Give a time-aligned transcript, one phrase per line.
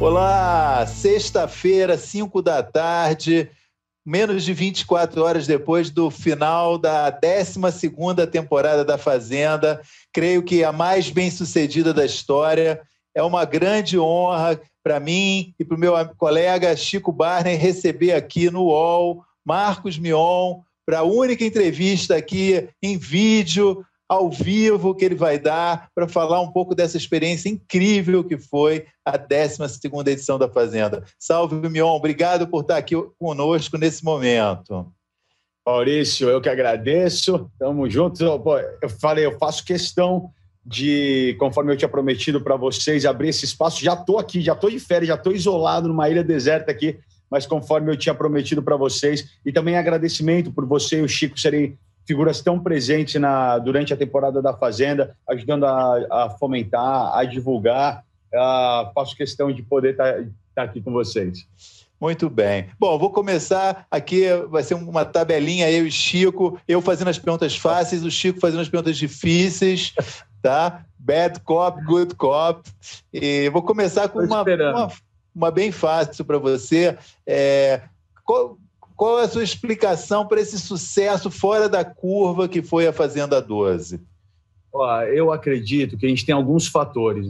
[0.00, 3.50] Olá, sexta-feira, 5 da tarde,
[4.06, 9.82] menos de 24 horas depois do final da 12 temporada da Fazenda.
[10.12, 12.80] Creio que a mais bem-sucedida da história.
[13.12, 18.50] É uma grande honra para mim e para o meu colega Chico Barney receber aqui
[18.52, 25.14] no UOL Marcos Mion para a única entrevista aqui em vídeo ao vivo que ele
[25.14, 30.48] vai dar para falar um pouco dessa experiência incrível que foi a 12 edição da
[30.48, 31.04] Fazenda.
[31.18, 34.90] Salve, Mion, obrigado por estar aqui conosco nesse momento.
[35.66, 38.20] Maurício, eu que agradeço, estamos juntos.
[38.22, 40.30] Eu falei, eu faço questão
[40.64, 43.84] de, conforme eu tinha prometido para vocês, abrir esse espaço.
[43.84, 46.98] Já estou aqui, já estou de férias, já estou isolado numa ilha deserta aqui,
[47.30, 49.28] mas conforme eu tinha prometido para vocês.
[49.44, 53.96] E também agradecimento por você e o Chico serem figuras tão presentes na, durante a
[53.96, 58.02] temporada da Fazenda, ajudando a, a fomentar, a divulgar.
[58.32, 61.46] Uh, faço questão de poder estar tá, tá aqui com vocês.
[62.00, 62.70] Muito bem.
[62.78, 67.56] Bom, vou começar aqui, vai ser uma tabelinha, eu e Chico, eu fazendo as perguntas
[67.56, 69.92] fáceis, o Chico fazendo as perguntas difíceis,
[70.40, 70.84] tá?
[70.98, 72.62] Bad cop, good cop.
[73.12, 74.92] E vou começar com uma, uma,
[75.34, 76.96] uma, bem fácil para você.
[77.26, 77.82] É,
[78.24, 78.56] qual,
[78.98, 83.40] qual é a sua explicação para esse sucesso fora da curva que foi a Fazenda
[83.40, 84.00] 12?
[85.14, 87.26] eu acredito que a gente tem alguns fatores,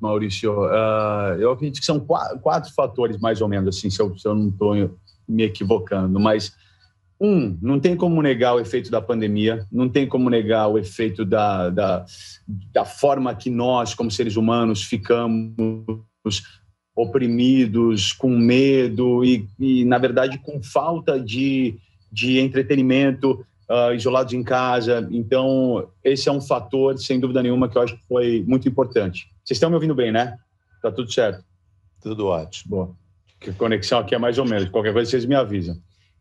[0.00, 0.52] Maurício.
[0.64, 4.26] Uh, eu acredito que são quatro, quatro, fatores, mais ou menos, assim, se eu, se
[4.26, 6.18] eu não estou me equivocando.
[6.18, 6.52] Mas,
[7.20, 11.24] um, não tem como negar o efeito da pandemia, não tem como negar o efeito
[11.24, 12.04] da, da,
[12.72, 16.02] da forma que nós, como seres humanos, ficamos
[16.94, 21.76] oprimidos, com medo e, e na verdade, com falta de,
[22.12, 25.06] de entretenimento, uh, isolados em casa.
[25.10, 29.28] Então, esse é um fator, sem dúvida nenhuma, que eu acho que foi muito importante.
[29.44, 30.36] Vocês estão me ouvindo bem, né?
[30.80, 31.44] Tá tudo certo?
[32.02, 32.70] Tudo ótimo.
[32.70, 32.90] Boa.
[33.48, 34.68] A conexão aqui é mais ou menos.
[34.68, 35.76] Qualquer coisa vocês me avisam.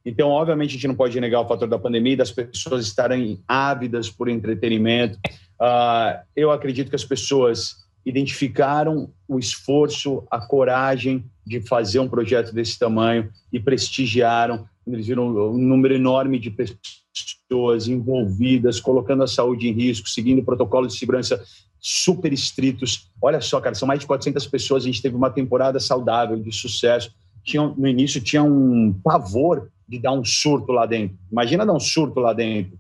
[0.06, 4.10] Então, obviamente, a gente não pode negar o fator da pandemia, das pessoas estarem ávidas
[4.10, 5.18] por entretenimento.
[5.62, 12.54] Uh, eu acredito que as pessoas identificaram o esforço, a coragem de fazer um projeto
[12.54, 14.66] desse tamanho e prestigiaram.
[14.86, 20.94] Eles viram um número enorme de pessoas envolvidas, colocando a saúde em risco, seguindo protocolos
[20.94, 21.42] de segurança
[21.80, 23.10] super estritos.
[23.22, 24.84] Olha só, cara, são mais de 400 pessoas.
[24.84, 27.14] A gente teve uma temporada saudável, de sucesso.
[27.44, 31.18] Tinha, no início tinha um pavor de dar um surto lá dentro.
[31.32, 32.78] Imagina dar um surto lá dentro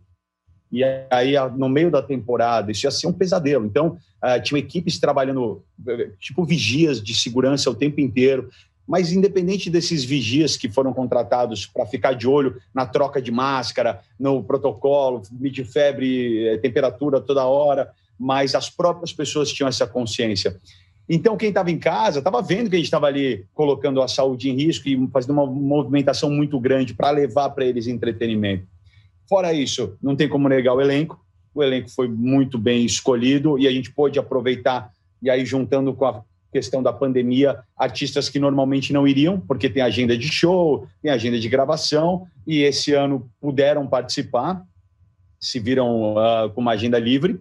[0.73, 3.63] e aí no meio da temporada isso ia ser um pesadelo.
[3.63, 5.63] Então uh, tinha equipes trabalhando
[6.19, 8.49] tipo vigias de segurança o tempo inteiro.
[8.85, 14.01] Mas independente desses vigias que foram contratados para ficar de olho na troca de máscara,
[14.19, 20.59] no protocolo, medir febre, eh, temperatura toda hora, mas as próprias pessoas tinham essa consciência.
[21.07, 24.49] Então, quem estava em casa estava vendo que a gente estava ali colocando a saúde
[24.49, 28.67] em risco e fazendo uma movimentação muito grande para levar para eles entretenimento.
[29.27, 31.23] Fora isso, não tem como negar o elenco.
[31.53, 34.91] O elenco foi muito bem escolhido e a gente pôde aproveitar,
[35.21, 39.81] e aí juntando com a questão da pandemia, artistas que normalmente não iriam, porque tem
[39.81, 44.63] agenda de show, tem agenda de gravação, e esse ano puderam participar,
[45.39, 47.33] se viram uh, com uma agenda livre.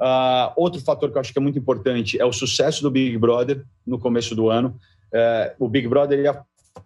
[0.00, 3.16] Uh, outro fator que eu acho que é muito importante é o sucesso do Big
[3.18, 4.76] Brother no começo do ano.
[5.12, 6.18] Uh, o Big Brother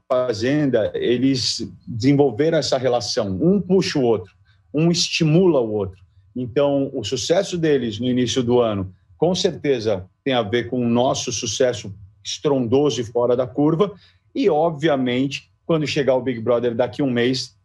[0.06, 4.32] Fazenda, eles desenvolveram essa relação, um puxa o outro,
[4.72, 6.00] um estimula o outro.
[6.36, 10.88] Então, o sucesso deles no início do ano, com certeza, tem a ver com o
[10.88, 11.94] nosso sucesso
[12.24, 13.92] estrondoso e fora da curva,
[14.34, 17.56] e, obviamente, quando chegar o Big Brother daqui a um mês,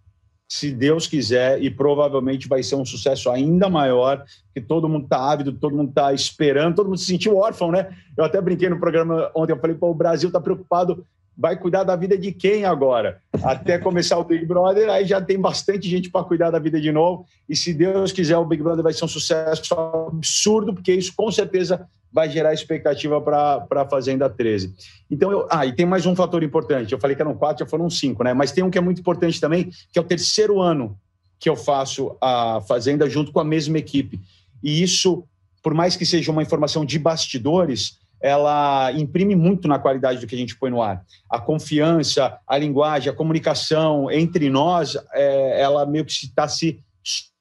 [0.47, 4.23] se Deus quiser, e provavelmente vai ser um sucesso ainda maior,
[4.53, 7.95] que todo mundo está ávido, todo mundo está esperando, todo mundo se sentiu órfão, né?
[8.17, 11.05] Eu até brinquei no programa ontem, eu falei, pô, o Brasil está preocupado
[11.37, 13.21] vai cuidar da vida de quem agora?
[13.43, 16.91] Até começar o Big Brother, aí já tem bastante gente para cuidar da vida de
[16.91, 17.25] novo.
[17.49, 21.31] E se Deus quiser, o Big Brother vai ser um sucesso absurdo, porque isso com
[21.31, 24.75] certeza vai gerar expectativa para a Fazenda 13.
[25.09, 26.93] Então, eu, ah, e tem mais um fator importante.
[26.93, 28.33] Eu falei que eram quatro, já foram cinco, né?
[28.33, 30.95] Mas tem um que é muito importante também, que é o terceiro ano
[31.39, 34.21] que eu faço a Fazenda junto com a mesma equipe.
[34.61, 35.25] E isso,
[35.63, 40.33] por mais que seja uma informação de bastidores, ela imprime muito na qualidade do que
[40.33, 41.05] a gente põe no ar.
[41.29, 46.81] A confiança, a linguagem, a comunicação entre nós, é, ela meio que está se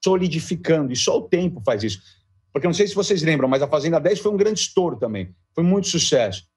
[0.03, 2.01] solidificando, e só o tempo faz isso.
[2.53, 5.33] Porque não sei se vocês lembram, mas a Fazenda 10 foi um grande estouro também,
[5.55, 6.51] foi muito sucesso.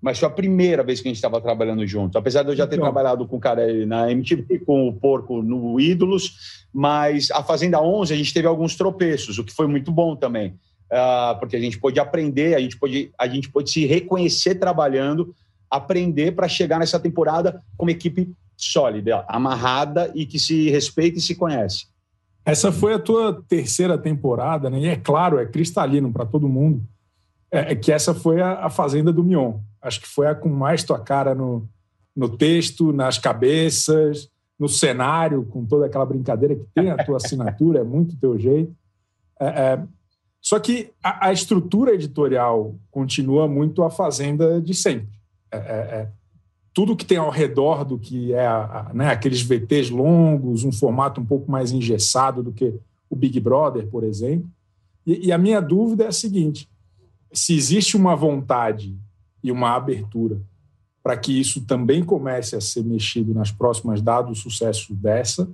[0.00, 2.16] Mas foi a primeira vez que a gente estava trabalhando junto.
[2.16, 2.84] Apesar de eu já ter então.
[2.84, 8.12] trabalhado com o cara na MTV, com o Porco no Ídolos, mas a Fazenda 11
[8.14, 10.56] a gente teve alguns tropeços, o que foi muito bom também
[10.94, 15.34] uh, porque a gente pôde aprender, a gente pôde, a gente pôde se reconhecer trabalhando,
[15.70, 21.22] aprender para chegar nessa temporada com uma equipe sólida, amarrada e que se respeita e
[21.22, 21.86] se conhece.
[22.44, 24.78] Essa foi a tua terceira temporada, né?
[24.78, 26.82] E é claro, é cristalino para todo mundo,
[27.50, 29.58] é, é, que essa foi a, a, Fazenda do Mion.
[29.80, 31.66] Acho que foi a com mais tua cara no,
[32.14, 37.80] no texto, nas cabeças, no cenário, com toda aquela brincadeira que tem a tua assinatura,
[37.80, 38.74] é muito teu jeito.
[39.40, 39.82] É, é,
[40.44, 45.08] só que a, a, estrutura editorial continua muito a Fazenda de sempre.
[45.50, 46.08] É, é, é
[46.74, 50.70] tudo que tem ao redor do que é a, a, né, aqueles VTs longos, um
[50.70, 52.74] formato um pouco mais engessado do que
[53.08, 54.46] o Big Brother, por exemplo.
[55.06, 56.68] E, e a minha dúvida é a seguinte:
[57.32, 58.94] se existe uma vontade
[59.42, 60.42] e uma abertura
[61.02, 65.48] para que isso também comece a ser mexido nas próximas, dado o sucesso dessa?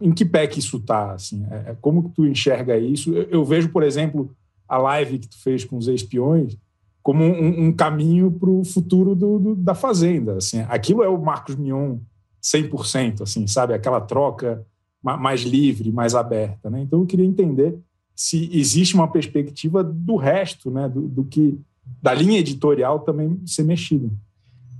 [0.00, 1.12] Em que pé que isso está?
[1.12, 1.44] Assim?
[1.50, 3.12] É, é, como que tu enxerga isso?
[3.12, 4.30] Eu, eu, vejo, por exemplo,
[4.68, 6.56] a live que tu fez com os espiões
[7.02, 10.36] como um, um caminho para o futuro do, do, da Fazenda.
[10.36, 10.60] Assim.
[10.68, 11.98] Aquilo é o Marcos Mion
[12.42, 13.74] 100%, assim, sabe?
[13.74, 14.64] Aquela troca
[15.02, 16.70] mais livre, mais aberta.
[16.70, 16.82] Né?
[16.82, 17.76] Então, eu queria entender
[18.14, 20.88] se existe uma perspectiva do resto, né?
[20.88, 21.58] do, do que
[22.00, 24.08] da linha editorial também ser mexida.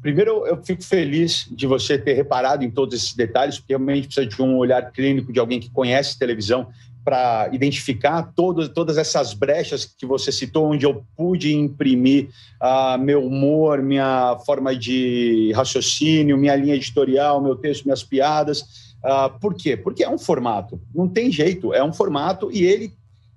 [0.02, 4.26] Primeiro, eu fico feliz de você ter reparado em todos esses detalhes, porque realmente precisa
[4.26, 6.66] de um olhar clínico de alguém que conhece televisão
[7.04, 13.24] para identificar todo, todas essas brechas que você citou, onde eu pude imprimir uh, meu
[13.24, 18.94] humor, minha forma de raciocínio, minha linha editorial, meu texto, minhas piadas.
[19.04, 19.76] Uh, por quê?
[19.76, 22.92] Porque é um formato, não tem jeito, é um formato e ele,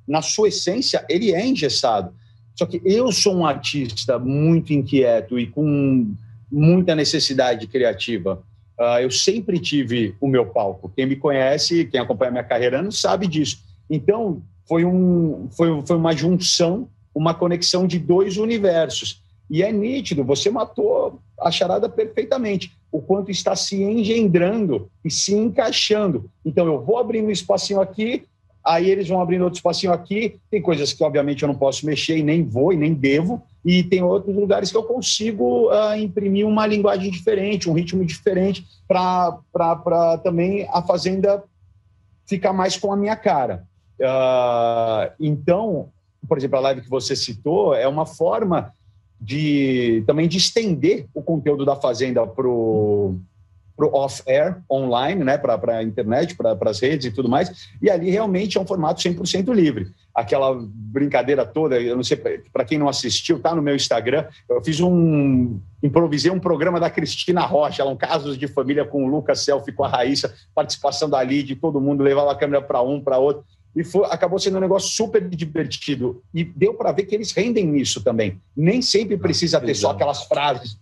[0.07, 2.11] na sua essência, ele é engessado.
[2.55, 6.15] Só que eu sou um artista muito inquieto e com
[6.55, 8.41] muita necessidade criativa.
[8.79, 10.91] Uh, eu sempre tive o meu palco.
[10.95, 13.59] Quem me conhece, quem acompanha minha carreira, não sabe disso.
[13.89, 19.21] Então, foi, um, foi, foi uma junção, uma conexão de dois universos.
[19.49, 22.71] E é nítido, você matou a charada perfeitamente.
[22.89, 26.31] O quanto está se engendrando e se encaixando.
[26.45, 28.23] Então, eu vou abrindo um espacinho aqui,
[28.65, 30.39] aí eles vão abrindo outro espacinho aqui.
[30.49, 33.83] Tem coisas que, obviamente, eu não posso mexer e nem vou e nem devo, e
[33.83, 40.17] tem outros lugares que eu consigo uh, imprimir uma linguagem diferente, um ritmo diferente, para
[40.23, 41.43] também a Fazenda
[42.25, 43.65] ficar mais com a minha cara.
[43.99, 45.89] Uh, então,
[46.27, 48.73] por exemplo, a live que você citou é uma forma
[49.19, 53.19] de também de estender o conteúdo da Fazenda para o
[53.75, 57.89] para o off-air online, né, para a internet, para as redes e tudo mais, e
[57.89, 59.91] ali realmente é um formato 100% livre.
[60.13, 64.63] Aquela brincadeira toda, eu não sei, para quem não assistiu, tá no meu Instagram, eu
[64.63, 69.07] fiz um, improvisei um programa da Cristina Rocha, ela um casos de família com o
[69.07, 73.01] Lucas Selfie, com a Raíssa, participação da Lid, todo mundo levava a câmera para um,
[73.01, 73.43] para outro,
[73.75, 77.67] e foi, acabou sendo um negócio super divertido, e deu para ver que eles rendem
[77.67, 78.39] nisso também.
[78.55, 80.77] Nem sempre precisa ter só aquelas frases,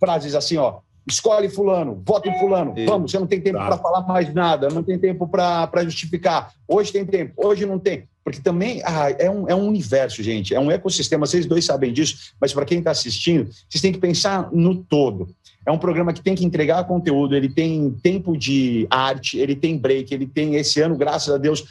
[0.00, 3.66] frases assim, ó, escolhe fulano, vota em fulano, vamos, você não tem tempo tá.
[3.66, 6.52] para falar mais nada, não tem tempo para justificar.
[6.66, 8.08] Hoje tem tempo, hoje não tem.
[8.24, 11.92] Porque também ah, é, um, é um universo, gente, é um ecossistema, vocês dois sabem
[11.92, 15.34] disso, mas para quem está assistindo, vocês têm que pensar no todo.
[15.66, 19.76] É um programa que tem que entregar conteúdo, ele tem tempo de arte, ele tem
[19.76, 21.64] break, ele tem, esse ano, graças a Deus,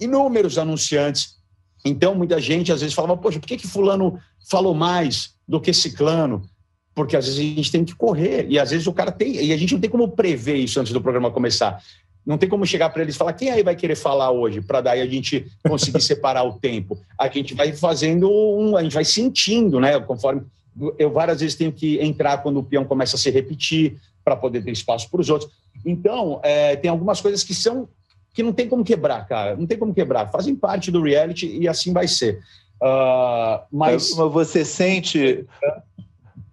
[0.00, 1.36] inúmeros anunciantes.
[1.84, 4.18] Então, muita gente às vezes falava, poxa, por que, que fulano
[4.48, 6.42] falou mais do que ciclano?
[6.94, 9.52] Porque às vezes a gente tem que correr e às vezes o cara tem e
[9.52, 11.82] a gente não tem como prever isso antes do programa começar.
[12.24, 14.80] Não tem como chegar para eles e falar quem aí vai querer falar hoje para
[14.80, 16.98] daí a gente conseguir separar o tempo.
[17.18, 19.98] A gente vai fazendo um, a gente vai sentindo, né?
[20.00, 20.42] Conforme
[20.98, 24.64] eu várias vezes tenho que entrar quando o peão começa a se repetir para poder
[24.64, 25.50] ter espaço para os outros.
[25.84, 27.88] Então é, tem algumas coisas que são
[28.32, 29.56] que não tem como quebrar, cara.
[29.56, 30.30] Não tem como quebrar.
[30.30, 32.40] Fazem parte do reality e assim vai ser.
[32.82, 34.12] Uh, mas...
[34.16, 35.46] mas você sente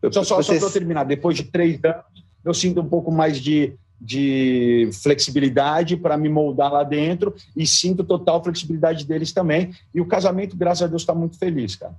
[0.09, 0.59] só, só, Você...
[0.59, 2.05] só para terminar, depois de três anos,
[2.43, 8.03] eu sinto um pouco mais de, de flexibilidade para me moldar lá dentro e sinto
[8.03, 9.71] total flexibilidade deles também.
[9.93, 11.93] E o casamento, graças a Deus, está muito feliz, cara.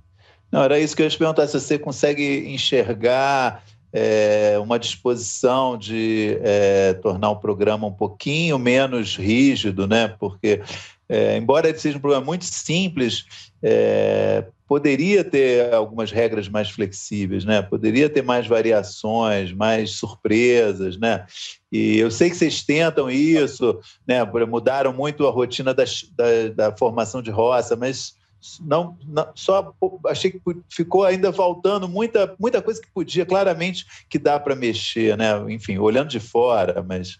[0.51, 5.77] Não, era isso que eu ia te perguntar, se você consegue enxergar é, uma disposição
[5.77, 10.07] de é, tornar o programa um pouquinho menos rígido, né?
[10.19, 10.61] Porque,
[11.07, 13.25] é, embora ele seja um programa muito simples,
[13.61, 17.61] é, poderia ter algumas regras mais flexíveis, né?
[17.61, 21.27] Poderia ter mais variações, mais surpresas, né?
[21.71, 24.25] E eu sei que vocês tentam isso, né?
[24.47, 28.15] Mudaram muito a rotina das, da, da formação de roça, mas
[28.59, 29.75] não, não, só
[30.07, 35.15] achei que ficou ainda faltando muita, muita coisa que podia claramente que dá para mexer,
[35.15, 35.33] né?
[35.49, 37.19] Enfim, olhando de fora, mas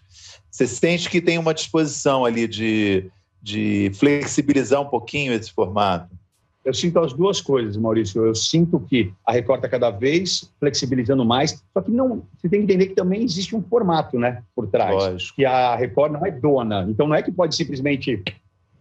[0.50, 3.08] você sente que tem uma disposição ali de,
[3.40, 6.23] de flexibilizar um pouquinho esse formato.
[6.64, 8.24] Eu sinto as duas coisas, Maurício.
[8.24, 12.22] Eu sinto que a Record está cada vez flexibilizando mais, só que não.
[12.36, 14.94] Você tem que entender que também existe um formato, né, por trás.
[14.94, 15.36] Lógico.
[15.36, 16.86] Que a Record não é dona.
[16.88, 18.22] Então não é que pode simplesmente,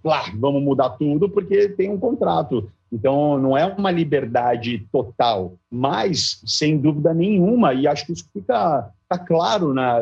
[0.03, 2.71] lá, vamos mudar tudo porque tem um contrato.
[2.89, 7.73] Então não é uma liberdade total, mas sem dúvida nenhuma.
[7.73, 9.99] E acho que isso fica, fica claro na.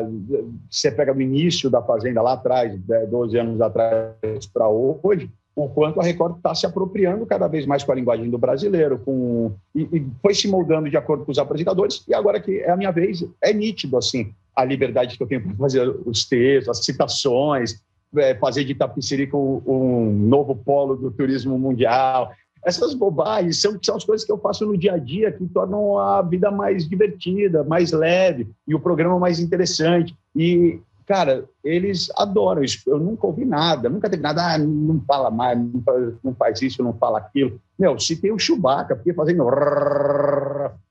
[0.70, 2.78] Você pega do início da fazenda lá atrás,
[3.10, 7.84] 12 anos atrás para hoje o quanto a Record está se apropriando cada vez mais
[7.84, 11.38] com a linguagem do brasileiro, com e, e, foi se moldando de acordo com os
[11.38, 15.26] apresentadores, e agora que é a minha vez, é nítido assim a liberdade que eu
[15.26, 17.82] tenho para fazer os textos, as citações,
[18.16, 22.32] é, fazer de Itapicirica um, um novo polo do turismo mundial.
[22.64, 25.98] Essas bobagens são, são as coisas que eu faço no dia a dia que tornam
[25.98, 30.14] a vida mais divertida, mais leve e o programa mais interessante.
[30.36, 30.78] E
[31.12, 32.78] cara, eles adoram isso.
[32.86, 36.62] Eu nunca ouvi nada, nunca teve nada, ah, não fala mais, não faz, não faz
[36.62, 37.60] isso, não fala aquilo.
[37.78, 39.44] Meu, tem o Chewbacca, porque fazendo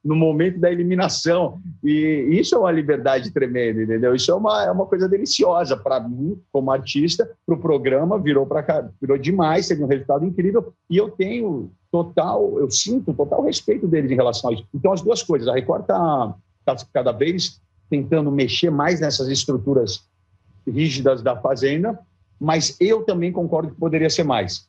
[0.05, 1.59] no momento da eliminação.
[1.83, 4.13] E isso é uma liberdade tremenda, entendeu?
[4.13, 8.45] Isso é uma, é uma coisa deliciosa para mim, como artista, para o programa, virou
[8.45, 10.71] para cá, virou demais, teve um resultado incrível.
[10.87, 14.67] E eu tenho total, eu sinto total respeito deles em relação a isso.
[14.71, 15.47] Então, as duas coisas.
[15.47, 17.59] A Record está tá cada vez
[17.89, 20.10] tentando mexer mais nessas estruturas
[20.67, 21.99] rígidas da fazenda,
[22.39, 24.67] mas eu também concordo que poderia ser mais.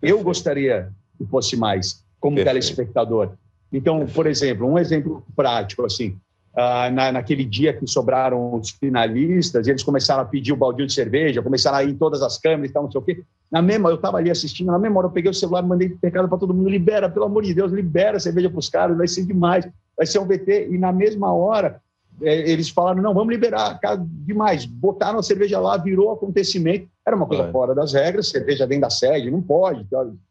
[0.00, 2.54] Eu gostaria que fosse mais, como Perfeito.
[2.54, 3.32] telespectador.
[3.72, 6.16] Então, por exemplo, um exemplo prático, assim,
[6.54, 10.94] uh, na, naquele dia que sobraram os finalistas, eles começaram a pedir o baldinho de
[10.94, 13.22] cerveja, começaram a ir em todas as câmeras e tal, não sei o quê.
[13.50, 16.28] Na mesma, eu estava ali assistindo, na mesma hora eu peguei o celular, mandei recado
[16.28, 19.08] para todo mundo, libera, pelo amor de Deus, libera a cerveja para os caras, vai
[19.08, 20.68] ser demais, vai ser um VT.
[20.70, 21.80] E na mesma hora,
[22.20, 23.80] eles falaram, não, vamos liberar
[24.24, 24.66] demais.
[24.66, 26.88] Botaram a cerveja lá, virou acontecimento.
[27.06, 27.52] Era uma coisa é.
[27.52, 29.86] fora das regras, cerveja dentro da sede, não pode.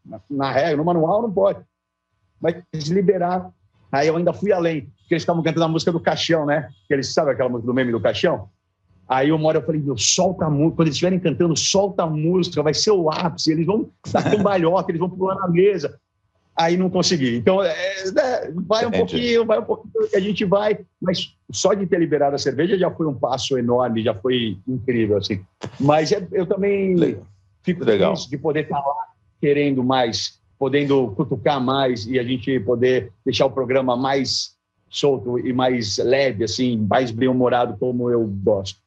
[0.06, 1.60] Na, na regra, no manual, não pode.
[2.40, 3.52] Mas eles liberaram.
[3.92, 6.70] Aí eu ainda fui além, porque eles estavam cantando a música do Caixão, né?
[6.88, 8.48] Que eles sabem aquela música do meme do Caixão?
[9.08, 10.76] Aí uma hora eu falei, meu, solta a música.
[10.76, 13.52] Quando eles estiverem cantando, solta a música, vai ser o ápice.
[13.52, 16.00] Eles vão dar cambalhota, eles vão pular na mesa
[16.56, 17.38] aí não consegui.
[17.38, 18.98] Então, é, é, vai um Entendi.
[18.98, 22.92] pouquinho, vai um pouquinho, a gente vai, mas só de ter liberado a cerveja já
[22.92, 25.42] foi um passo enorme, já foi incrível, assim.
[25.80, 27.26] Mas é, eu também Legal.
[27.64, 28.16] fico Legal.
[28.16, 29.08] feliz de poder estar lá
[29.42, 34.58] querendo mais, podendo cutucar mais e a gente poder deixar o programa mais
[34.90, 38.80] solto e mais leve, assim, mais bem-humorado como eu gosto.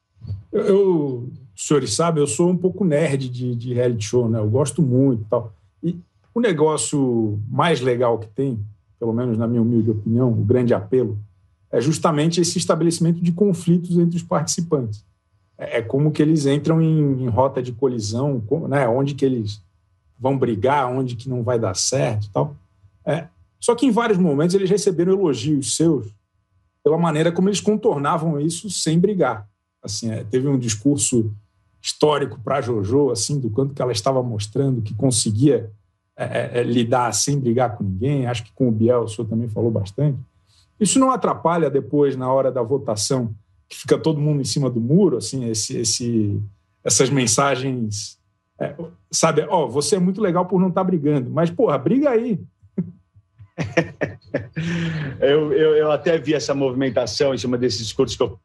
[0.53, 4.39] Eu, eu, os senhores sabem, eu sou um pouco nerd de, de reality show, né?
[4.39, 5.53] Eu gosto muito e tal.
[5.83, 5.97] E
[6.35, 8.59] o negócio mais legal que tem,
[8.99, 11.19] pelo menos na minha humilde opinião, o grande apelo,
[11.71, 15.05] é justamente esse estabelecimento de conflitos entre os participantes.
[15.59, 18.87] É, é como que eles entram em, em rota de colisão, né?
[18.89, 19.63] onde que eles
[20.19, 22.57] vão brigar, onde que não vai dar certo tal.
[23.05, 23.27] É.
[23.59, 26.13] Só que em vários momentos eles receberam elogios seus
[26.83, 29.49] pela maneira como eles contornavam isso sem brigar.
[29.83, 31.33] Assim, é, teve um discurso
[31.81, 35.71] histórico para Jojo, assim, do quanto que ela estava mostrando que conseguia
[36.17, 38.27] é, é, é, lidar sem brigar com ninguém.
[38.27, 40.19] Acho que com o Biel o senhor também falou bastante.
[40.79, 43.35] Isso não atrapalha depois, na hora da votação,
[43.69, 46.41] que fica todo mundo em cima do muro, assim, esse, esse,
[46.85, 48.19] essas mensagens.
[48.59, 48.75] É,
[49.11, 52.11] sabe, ó, oh, você é muito legal por não estar tá brigando, mas, porra, briga
[52.11, 52.39] aí.
[55.21, 58.39] eu, eu, eu, até vi essa movimentação em cima desses discursos que eu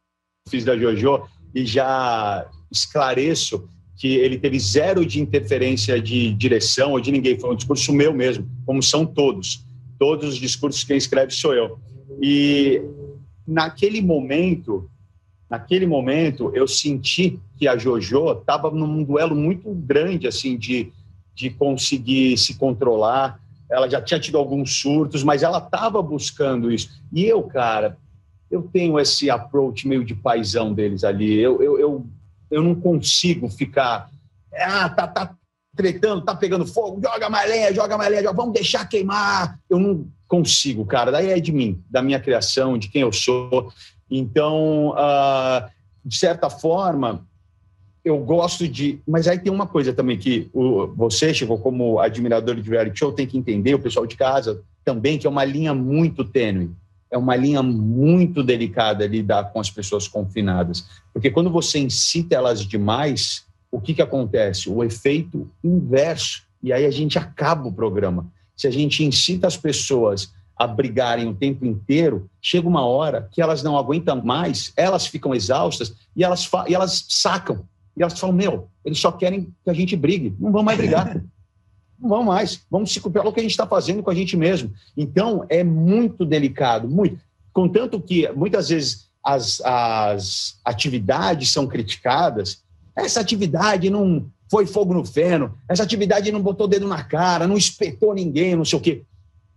[0.48, 7.02] fiz da Jojo e já esclareço que ele teve zero de interferência de direção ou
[7.02, 9.66] de ninguém, foi um discurso meu mesmo, como são todos.
[9.98, 11.80] Todos os discursos quem escreve sou eu.
[12.22, 12.80] E
[13.46, 14.88] naquele momento,
[15.50, 20.92] naquele momento, eu senti que a Jojo estava num duelo muito grande, assim, de,
[21.34, 23.40] de conseguir se controlar.
[23.70, 27.02] Ela já tinha tido alguns surtos, mas ela estava buscando isso.
[27.12, 27.98] E eu, cara,
[28.52, 31.34] eu tenho esse approach meio de paisão deles ali.
[31.34, 32.06] Eu, eu, eu
[32.50, 34.10] eu não consigo ficar.
[34.54, 35.36] Ah, tá, tá
[35.76, 39.60] tretando, tá pegando fogo, joga mais lenha, joga mais lenha, vamos deixar queimar.
[39.70, 41.12] Eu não consigo, cara.
[41.12, 43.72] Daí é de mim, da minha criação, de quem eu sou.
[44.10, 45.70] Então, uh,
[46.04, 47.26] de certa forma,
[48.04, 49.02] eu gosto de.
[49.08, 53.12] Mas aí tem uma coisa também que o, você, Chico, como admirador de reality show,
[53.12, 56.72] tem que entender, o pessoal de casa também, que é uma linha muito tênue
[57.10, 62.62] é uma linha muito delicada lidar com as pessoas confinadas, porque quando você incita elas
[62.62, 64.70] demais, o que, que acontece?
[64.70, 68.28] O efeito inverso, e aí a gente acaba o programa.
[68.56, 73.42] Se a gente incita as pessoas a brigarem o tempo inteiro, chega uma hora que
[73.42, 77.64] elas não aguentam mais, elas ficam exaustas e elas, e elas sacam.
[77.96, 81.22] E elas falam: Meu, eles só querem que a gente brigue, não vão mais brigar.
[82.00, 82.62] Vamos mais.
[82.70, 84.72] Vamos se culpar o que a gente está fazendo com a gente mesmo.
[84.96, 87.20] Então, é muito delicado, muito.
[87.52, 92.62] Contanto que, muitas vezes, as, as atividades são criticadas,
[92.96, 97.58] essa atividade não foi fogo no feno, essa atividade não botou dedo na cara, não
[97.58, 99.04] espetou ninguém, não sei o quê.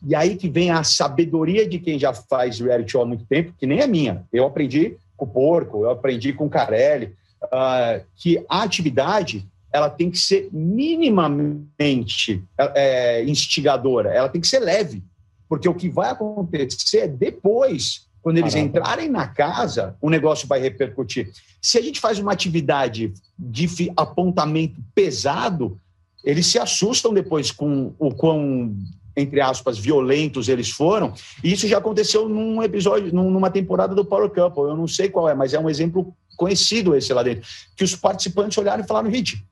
[0.07, 3.55] E aí que vem a sabedoria de quem já faz reality show há muito tempo,
[3.59, 4.25] que nem é minha.
[4.33, 9.89] Eu aprendi com o Porco, eu aprendi com o Carelli, uh, que a atividade ela
[9.89, 15.03] tem que ser minimamente é, instigadora, ela tem que ser leve,
[15.49, 18.79] porque o que vai acontecer é depois, quando eles Caramba.
[18.79, 21.31] entrarem na casa, o negócio vai repercutir.
[21.61, 25.81] Se a gente faz uma atividade de apontamento pesado,
[26.25, 28.77] eles se assustam depois com o quão
[29.17, 31.13] entre aspas, violentos eles foram.
[31.43, 34.63] E isso já aconteceu num episódio, numa temporada do Power Couple.
[34.63, 37.47] Eu não sei qual é, mas é um exemplo conhecido esse lá dentro.
[37.77, 39.45] Que os participantes olharam e falaram: Hit,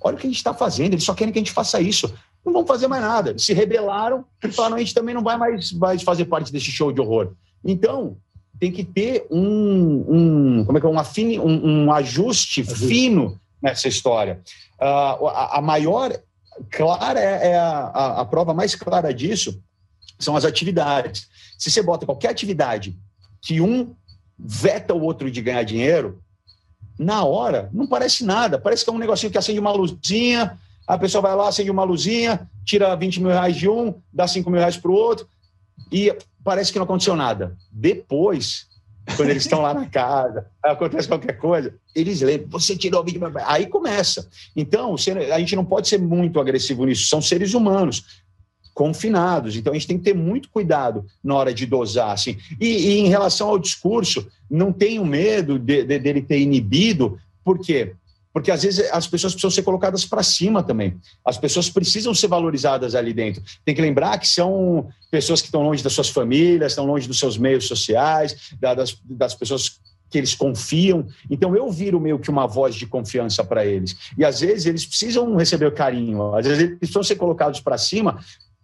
[0.00, 2.12] olha o que a gente está fazendo, eles só querem que a gente faça isso.
[2.44, 3.36] Não vão fazer mais nada.
[3.38, 6.90] Se rebelaram e falaram: a gente também não vai mais, mais fazer parte desse show
[6.90, 7.32] de horror.
[7.64, 8.16] Então,
[8.58, 13.40] tem que ter um, um como é que é, um, afine, um, um ajuste fino
[13.62, 14.40] nessa história.
[14.78, 16.12] Uh, a, a, maior
[16.70, 19.62] clara é, é a, a, a, prova mais clara disso
[20.18, 21.28] são as atividades.
[21.58, 22.96] Se você bota qualquer atividade
[23.42, 23.94] que um
[24.38, 26.22] veta o outro de ganhar dinheiro,
[27.00, 28.58] na hora não parece nada.
[28.58, 31.82] Parece que é um negocinho que acende uma luzinha, a pessoa vai lá, acende uma
[31.82, 35.26] luzinha, tira 20 mil reais de um, dá 5 mil reais para o outro,
[35.90, 36.14] e
[36.44, 37.56] parece que não aconteceu nada.
[37.72, 38.66] Depois,
[39.16, 43.32] quando eles estão lá na casa, acontece qualquer coisa, eles lembram, você tirou 20 mil
[43.46, 44.28] Aí começa.
[44.54, 44.94] Então,
[45.32, 48.20] a gente não pode ser muito agressivo nisso, são seres humanos
[48.80, 49.56] confinados.
[49.56, 52.12] Então a gente tem que ter muito cuidado na hora de dosar.
[52.12, 52.38] Assim.
[52.58, 57.58] E, e em relação ao discurso, não tenho medo de, de, dele ter inibido, por
[57.58, 57.92] quê?
[58.32, 60.96] Porque às vezes as pessoas precisam ser colocadas para cima também.
[61.22, 63.42] As pessoas precisam ser valorizadas ali dentro.
[63.66, 67.18] Tem que lembrar que são pessoas que estão longe das suas famílias, estão longe dos
[67.18, 71.06] seus meios sociais, das, das pessoas que eles confiam.
[71.30, 73.94] Então eu viro meio que uma voz de confiança para eles.
[74.16, 78.18] E às vezes eles precisam receber carinho, às vezes eles precisam ser colocados para cima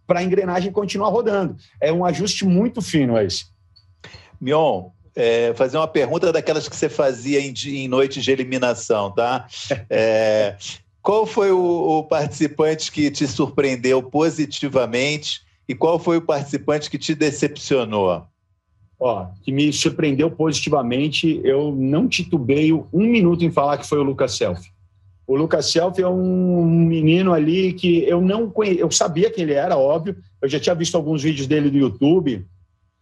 [0.07, 1.57] para a engrenagem continuar rodando.
[1.81, 3.47] É um ajuste muito fino esse.
[4.41, 9.47] Mion, é, fazer uma pergunta daquelas que você fazia em, em noites de eliminação, tá?
[9.89, 10.57] É,
[11.03, 16.99] qual foi o, o, participante que te surpreendeu positivamente e qual foi o participante que
[16.99, 18.27] te decepcionou?
[18.99, 24.03] Ó, que me surpreendeu positivamente, eu não titubeio um minuto em falar que foi o
[24.03, 24.71] Lucas Selfie.
[25.27, 29.55] O Lucas Self é um menino ali que eu não conhecia, eu sabia que ele
[29.55, 30.17] era, óbvio.
[30.41, 32.47] Eu já tinha visto alguns vídeos dele no YouTube,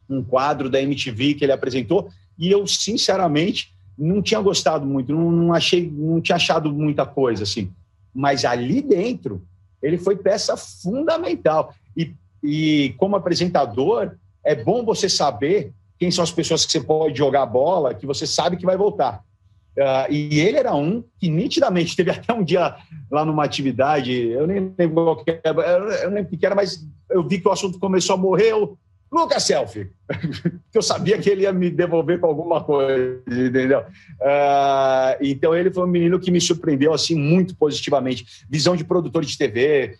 [0.08, 2.08] um quadro da MTV que ele apresentou,
[2.38, 7.42] e eu, sinceramente, não tinha gostado muito, não, não achei, não tinha achado muita coisa
[7.42, 7.70] assim.
[8.14, 9.42] Mas ali dentro,
[9.82, 11.74] ele foi peça fundamental.
[11.96, 17.18] E, e como apresentador, é bom você saber quem são as pessoas que você pode
[17.18, 19.22] jogar bola, que você sabe que vai voltar.
[19.76, 22.76] Uh, e ele era um que nitidamente teve até um dia
[23.10, 25.60] lá numa atividade, eu nem lembro o que era,
[26.02, 28.52] eu nem lembro que era, mas eu vi que o assunto começou a morrer.
[28.52, 28.78] Eu,
[29.10, 29.90] Lucas Selfie,
[30.70, 33.80] que eu sabia que ele ia me devolver com alguma coisa, entendeu?
[33.80, 38.44] Uh, então ele foi um menino que me surpreendeu assim muito positivamente.
[38.48, 39.96] Visão de produtor de TV.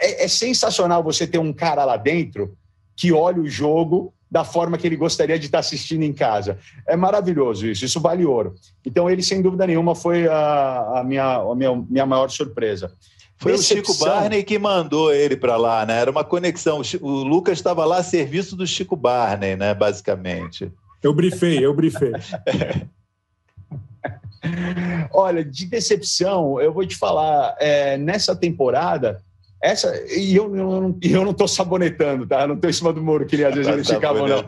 [0.00, 2.56] É, é sensacional você ter um cara lá dentro
[2.96, 6.58] que olha o jogo da forma que ele gostaria de estar assistindo em casa.
[6.86, 8.54] É maravilhoso isso, isso vale ouro.
[8.84, 12.92] Então, ele, sem dúvida nenhuma, foi a, a, minha, a minha, minha maior surpresa.
[13.38, 13.82] Foi Decepção.
[13.82, 16.00] o Chico Barney que mandou ele para lá, né?
[16.00, 16.82] Era uma conexão.
[17.00, 19.72] O Lucas estava lá a serviço do Chico Barney, né?
[19.74, 20.72] Basicamente.
[21.02, 22.12] Eu brifei, eu brifei.
[25.12, 29.22] Olha, de decepção, eu vou te falar, é, nessa temporada,
[29.60, 32.42] essa, e eu, eu, eu não estou sabonetando, tá?
[32.42, 34.44] Eu não estou em cima do muro, que às vezes tá eles ficavam, não.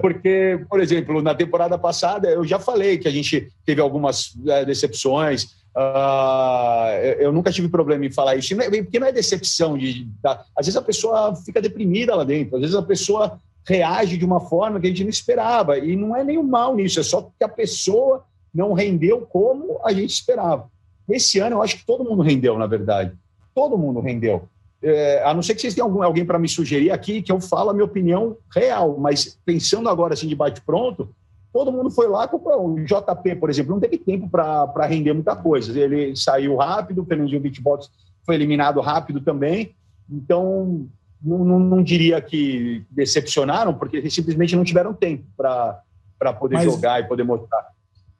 [0.00, 4.64] Porque, por exemplo, na temporada passada, eu já falei que a gente teve algumas é,
[4.64, 5.56] decepções.
[5.76, 9.78] Uh, eu, eu, nunca tive problema em falar isso, porque não é decepção.
[9.78, 14.16] De, de, às vezes a pessoa fica deprimida lá dentro, às vezes a pessoa reage
[14.16, 15.78] de uma forma que a gente não esperava.
[15.78, 19.92] E não é nenhum mal nisso, é só que a pessoa não rendeu como a
[19.92, 20.68] gente esperava.
[21.08, 23.12] Esse ano, eu acho que todo mundo rendeu, na verdade
[23.58, 24.48] todo mundo rendeu.
[24.80, 27.40] É, a não ser que vocês tenham algum, alguém para me sugerir aqui, que eu
[27.40, 31.08] falo a minha opinião real, mas pensando agora assim de bate-pronto,
[31.52, 32.74] todo mundo foi lá, comprou.
[32.74, 35.76] O JP, por exemplo, não teve tempo para render muita coisa.
[35.76, 37.90] Ele saiu rápido, o Fernandinho Beatbox
[38.24, 39.74] foi eliminado rápido também,
[40.08, 40.86] então
[41.20, 47.00] não, não, não, diria que decepcionaram, porque simplesmente não tiveram tempo para poder mas jogar
[47.00, 47.66] e poder mostrar.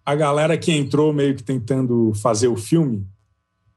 [0.04, 3.06] A galera que entrou meio que tentando fazer o filme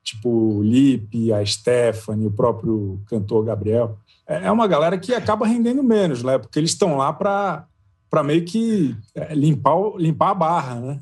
[0.03, 5.45] tipo o Lipe, a Stephanie, o próprio cantor Gabriel, é, é uma galera que acaba
[5.45, 6.37] rendendo menos, né?
[6.37, 10.99] Porque eles estão lá para meio que é, limpar, limpar a barra, né?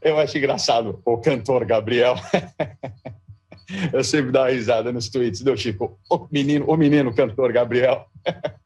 [0.00, 2.14] Eu acho engraçado o cantor Gabriel.
[3.92, 5.98] Eu sempre dou uma risada nos tweets do Chico.
[6.08, 8.06] O menino, o menino cantor Gabriel.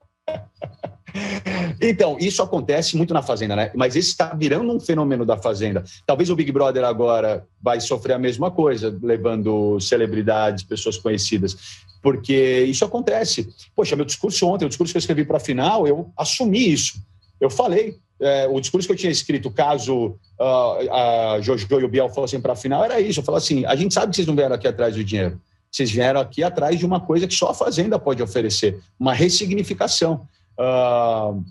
[1.80, 3.70] Então, isso acontece muito na Fazenda, né?
[3.74, 5.82] Mas esse está virando um fenômeno da Fazenda.
[6.06, 11.56] Talvez o Big Brother agora vai sofrer a mesma coisa, levando celebridades, pessoas conhecidas,
[12.02, 13.48] porque isso acontece.
[13.74, 17.00] Poxa, meu discurso ontem, o discurso que eu escrevi para a final, eu assumi isso.
[17.40, 21.88] Eu falei, é, o discurso que eu tinha escrito, caso uh, a Jojo e o
[21.88, 23.20] Biel fossem para a final, era isso.
[23.20, 25.40] Eu falei assim: a gente sabe que vocês não vieram aqui atrás do dinheiro.
[25.70, 30.26] Vocês vieram aqui atrás de uma coisa que só a Fazenda pode oferecer uma ressignificação.
[30.58, 31.42] Uh,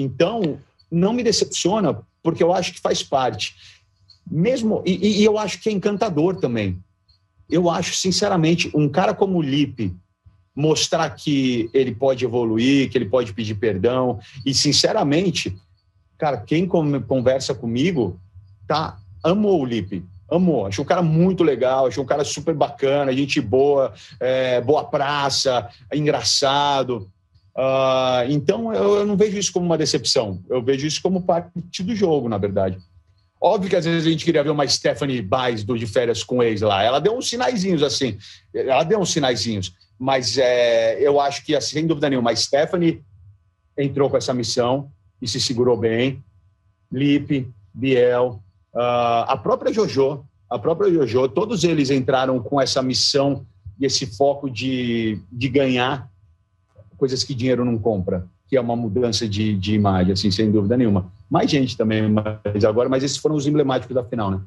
[0.00, 3.56] então, não me decepciona, porque eu acho que faz parte.
[4.30, 6.78] Mesmo, e, e, eu acho que é encantador também.
[7.50, 9.94] Eu acho, sinceramente, um cara como o Lipe
[10.54, 14.20] mostrar que ele pode evoluir, que ele pode pedir perdão.
[14.44, 15.56] E, sinceramente,
[16.18, 18.20] cara, quem conversa comigo
[18.66, 20.04] tá amou o Lipe.
[20.30, 24.84] Amou, achou um cara muito legal, achou um cara super bacana, gente boa, é, boa
[24.84, 27.10] praça, engraçado.
[27.58, 30.40] Uh, então, eu, eu, não vejo isso como uma decepção.
[30.48, 32.78] Eu vejo isso como parte do jogo, na verdade.
[33.40, 36.40] Óbvio que às vezes a gente queria ver uma Stephanie Baez do De Férias com
[36.40, 36.84] ex lá.
[36.84, 38.16] Ela deu uns sinaizinhos assim.
[38.54, 39.74] Ela deu uns sinaizinhos.
[39.98, 43.02] Mas é, eu acho que, assim, sem dúvida nenhuma, a Stephanie
[43.76, 46.22] entrou com essa missão e se segurou bem.
[46.92, 48.40] Lipe, Biel,
[48.72, 53.44] uh, a própria Jojo, a própria Jojo, todos eles entraram com essa missão
[53.80, 56.08] e esse foco de, de ganhar
[56.98, 60.76] coisas que dinheiro não compra, que é uma mudança de, de imagem, assim, sem dúvida
[60.76, 61.10] nenhuma.
[61.30, 64.40] Mais gente também, mas agora, mas esses foram os emblemáticos da final, né?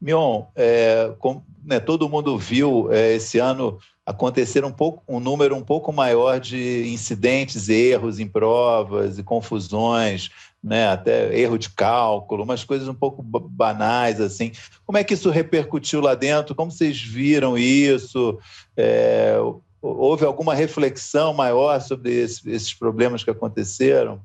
[0.00, 5.54] Mion, é, com, né, todo mundo viu é, esse ano acontecer um pouco um número
[5.54, 10.30] um pouco maior de incidentes, erros em provas e confusões,
[10.62, 14.52] né, até erro de cálculo, umas coisas um pouco banais assim.
[14.86, 16.54] Como é que isso repercutiu lá dentro?
[16.54, 18.38] Como vocês viram isso?
[18.76, 19.36] É,
[19.80, 24.20] Houve alguma reflexão maior sobre esse, esses problemas que aconteceram?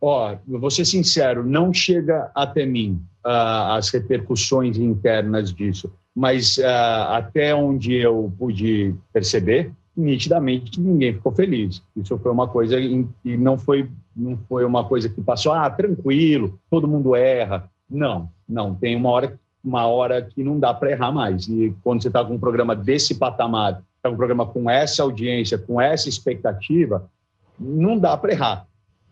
[0.00, 6.58] Ó, oh, vou ser sincero, não chega até mim uh, as repercussões internas disso, mas
[6.58, 11.82] uh, até onde eu pude perceber, nitidamente ninguém ficou feliz.
[11.96, 16.58] Isso foi uma coisa e não foi não foi uma coisa que passou ah tranquilo,
[16.70, 17.68] todo mundo erra.
[17.90, 21.48] Não, não tem uma hora uma hora que não dá para errar mais.
[21.48, 25.56] E quando você está com um programa desse patamar é um programa com essa audiência,
[25.56, 27.10] com essa expectativa,
[27.58, 28.66] não dá para errar.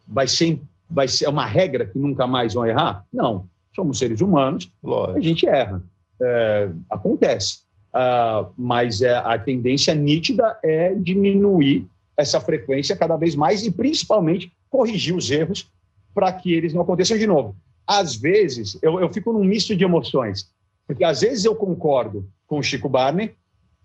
[0.07, 3.05] Vai ser, vai ser uma regra que nunca mais vão errar?
[3.13, 3.47] Não.
[3.75, 5.19] Somos seres humanos, Lógico.
[5.19, 5.83] a gente erra.
[6.21, 7.61] É, acontece.
[7.95, 14.53] Uh, mas é, a tendência nítida é diminuir essa frequência cada vez mais e, principalmente,
[14.71, 15.71] corrigir os erros
[16.15, 17.57] para que eles não aconteçam de novo.
[17.87, 20.51] Às vezes, eu, eu fico num misto de emoções,
[20.87, 23.35] porque às vezes eu concordo com o Chico Barney,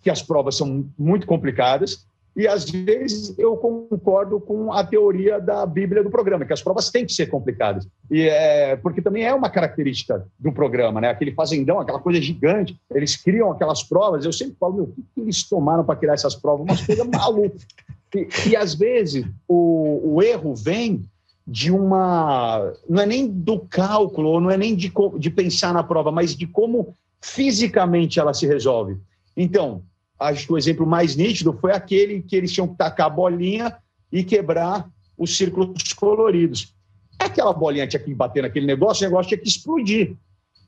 [0.01, 2.07] que as provas são muito complicadas,
[2.37, 6.91] e às vezes eu concordo com a teoria da Bíblia do programa, que as provas
[6.91, 7.87] têm que ser complicadas.
[8.11, 11.09] E é, porque também é uma característica do programa, né?
[11.09, 14.23] Aquele fazendão, aquela coisa gigante, eles criam aquelas provas.
[14.23, 16.63] Eu sempre falo, meu, o que, que eles tomaram para criar essas provas?
[16.63, 17.65] Umas coisas malucas.
[18.13, 21.09] E, e às vezes o, o erro vem
[21.47, 22.71] de uma.
[22.87, 26.45] Não é nem do cálculo, não é nem de, de pensar na prova, mas de
[26.45, 28.95] como fisicamente ela se resolve.
[29.37, 29.83] Então,
[30.19, 33.77] acho que o exemplo mais nítido foi aquele que eles tinham que tacar a bolinha
[34.11, 36.73] e quebrar os círculos coloridos.
[37.19, 40.15] Aquela bolinha tinha que bater naquele negócio, o negócio tinha que explodir.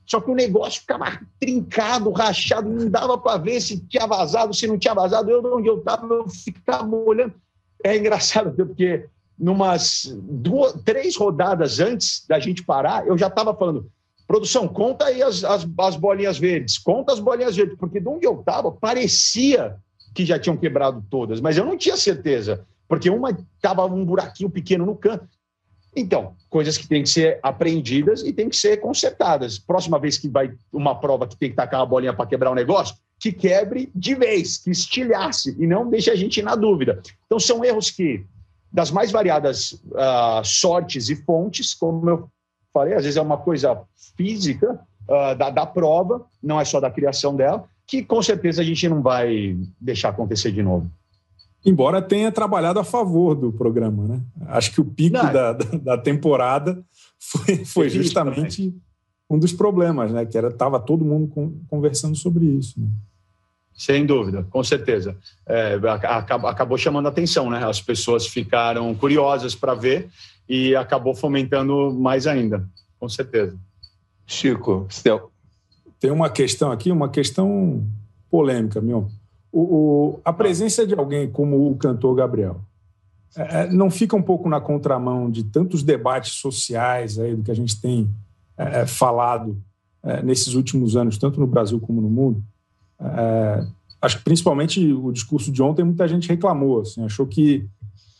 [0.06, 4.66] Só que o negócio ficava trincado, rachado, não dava para ver se tinha vazado, se
[4.66, 5.30] não tinha vazado.
[5.30, 7.34] Eu, onde eu estava, eu ficava olhando.
[7.82, 9.06] É engraçado, porque
[9.38, 13.90] numas duas, três rodadas antes da gente parar, eu já estava falando,
[14.30, 18.24] Produção, conta aí as, as, as, bolinhas verdes, conta as bolinhas verdes, porque de onde
[18.24, 19.74] eu estava, parecia
[20.14, 24.48] que já tinham quebrado todas, mas eu não tinha certeza, porque uma estava um buraquinho
[24.48, 25.26] pequeno no canto.
[25.96, 29.58] Então, coisas que têm que ser apreendidas e têm que ser consertadas.
[29.58, 32.54] Próxima vez que vai uma prova que tem que tacar uma bolinha para quebrar um
[32.54, 37.02] negócio, que quebre de vez, que estilhasse e não deixe a gente na dúvida.
[37.26, 38.24] Então, são erros que,
[38.72, 42.30] das mais variadas uh, sortes e fontes, como eu
[42.72, 43.82] falei, às vezes é uma coisa
[44.16, 48.64] física uh, da, da prova, não é só da criação dela, que com certeza a
[48.64, 50.90] gente não vai deixar acontecer de novo.
[51.64, 54.20] Embora tenha trabalhado a favor do programa, né?
[54.46, 56.82] Acho que o pico da, da, da, temporada
[57.18, 58.74] foi, foi justamente
[59.28, 60.24] um dos problemas, né?
[60.24, 61.30] Que era tava todo mundo
[61.68, 62.80] conversando sobre isso.
[62.80, 62.88] Né?
[63.74, 65.16] Sem dúvida, com certeza.
[65.46, 65.78] É,
[66.44, 67.62] acabou chamando a atenção, né?
[67.62, 70.08] As pessoas ficaram curiosas para ver
[70.50, 73.56] e acabou fomentando mais ainda, com certeza.
[74.26, 75.30] Chico, Stel.
[76.00, 77.86] Tem uma questão aqui, uma questão
[78.28, 79.08] polêmica, meu.
[79.52, 82.62] O, o, a presença de alguém como o cantor Gabriel
[83.36, 87.50] é, é, não fica um pouco na contramão de tantos debates sociais aí do que
[87.52, 88.10] a gente tem
[88.58, 89.56] é, é falado
[90.02, 92.42] é, nesses últimos anos, tanto no Brasil como no mundo?
[93.00, 93.64] É,
[94.02, 97.68] acho que principalmente o discurso de ontem, muita gente reclamou, assim, achou que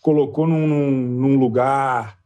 [0.01, 2.20] colocou num, num lugar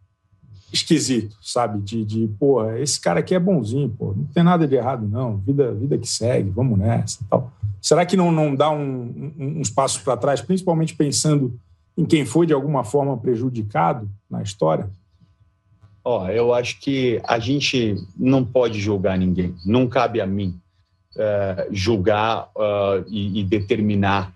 [0.74, 1.80] esquisito, sabe?
[1.80, 5.38] De, de, pô, esse cara aqui é bonzinho, pô, não tem nada de errado, não,
[5.38, 7.52] vida, vida que segue, vamos nessa tal.
[7.80, 11.58] Será que não, não dá um, um, uns passos para trás, principalmente pensando
[11.96, 14.90] em quem foi de alguma forma prejudicado na história?
[16.04, 20.58] Ó, eu acho que a gente não pode julgar ninguém, não cabe a mim
[21.16, 24.34] uh, julgar uh, e, e, determinar.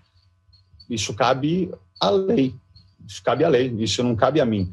[0.89, 2.55] Isso cabe à lei.
[3.05, 3.67] Isso cabe à lei.
[3.79, 4.71] Isso não cabe a mim.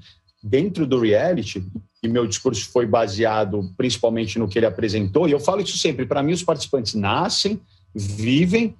[0.48, 1.66] Dentro do reality,
[2.00, 6.06] e meu discurso foi baseado principalmente no que ele apresentou, e eu falo isso sempre:
[6.06, 7.60] para mim, os participantes nascem,
[7.92, 8.76] vivem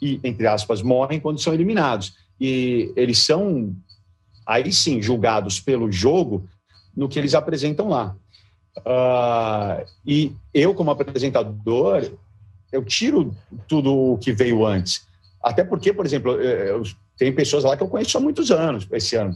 [0.00, 2.14] e, entre aspas, morrem quando são eliminados.
[2.40, 3.76] E eles são,
[4.46, 6.48] aí sim, julgados pelo jogo
[6.96, 8.16] no que eles apresentam lá.
[8.78, 12.10] Uh, e eu, como apresentador,
[12.72, 13.36] eu tiro
[13.68, 15.06] tudo o que veio antes.
[15.42, 16.82] Até porque, por exemplo, eu,
[17.18, 19.34] tem pessoas lá que eu conheço há muitos anos, esse ano,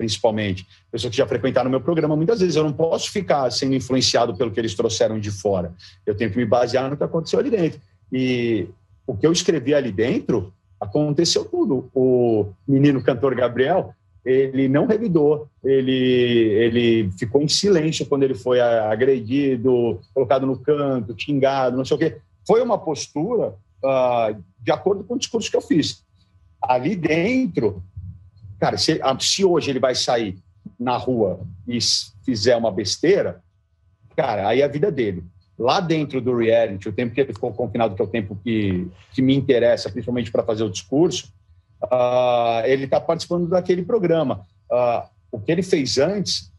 [0.00, 0.66] principalmente.
[0.90, 2.16] Pessoas que já frequentaram meu programa.
[2.16, 5.74] Muitas vezes eu não posso ficar sendo influenciado pelo que eles trouxeram de fora.
[6.06, 7.78] Eu tenho que me basear no que aconteceu ali dentro.
[8.10, 8.66] E
[9.06, 11.90] o que eu escrevi ali dentro, aconteceu tudo.
[11.94, 13.92] O menino cantor Gabriel,
[14.24, 21.14] ele não revidou, ele, ele ficou em silêncio quando ele foi agredido, colocado no canto,
[21.18, 22.16] xingado, não sei o quê
[22.50, 26.02] foi uma postura uh, de acordo com o discurso que eu fiz.
[26.60, 27.80] Ali dentro,
[28.60, 30.38] cara, se, se hoje ele vai sair
[30.78, 31.78] na rua e
[32.24, 33.42] fizer uma besteira,
[34.14, 35.24] cara, aí é a vida dele.
[35.58, 38.88] Lá dentro do reality, o tempo que ele ficou confinado, que é o tempo que,
[39.12, 41.32] que me interessa, principalmente para fazer o discurso,
[41.84, 44.46] uh, ele está participando daquele programa.
[44.70, 46.52] Uh, o que ele fez antes,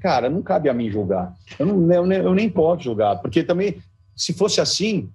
[0.00, 1.34] cara, não cabe a mim julgar.
[1.58, 3.82] Eu, não, eu, nem, eu nem posso julgar, porque também,
[4.14, 5.10] se fosse assim,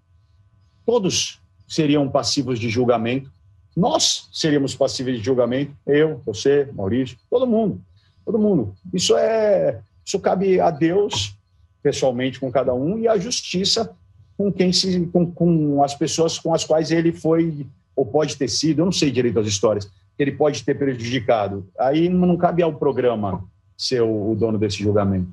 [0.85, 3.31] todos seriam passivos de julgamento.
[3.75, 7.81] Nós seríamos passíveis de julgamento, eu, você, Maurício, todo mundo,
[8.25, 8.73] todo mundo.
[8.93, 11.35] Isso é, isso cabe a Deus
[11.81, 13.95] pessoalmente com cada um e à justiça
[14.37, 18.47] com quem se, com, com as pessoas com as quais ele foi ou pode ter
[18.47, 21.67] sido, eu não sei direito as histórias, ele pode ter prejudicado.
[21.77, 23.43] Aí não cabe ao programa
[23.77, 25.29] ser o, dono desse julgamento.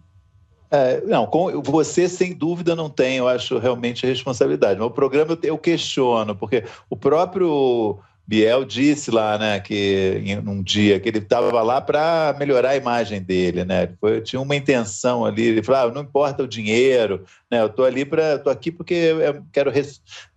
[0.68, 4.80] É, não, com, você sem dúvida não tem, eu acho, realmente a responsabilidade.
[4.80, 10.36] Mas o programa eu, eu questiono, porque o próprio Biel disse lá, né, que em
[10.38, 13.88] um dia que ele estava lá para melhorar a imagem dele, né?
[14.00, 17.60] Foi, tinha uma intenção ali, ele falou: ah, não importa o dinheiro, né?
[17.60, 19.70] Eu estou ali para, tô aqui porque eu quero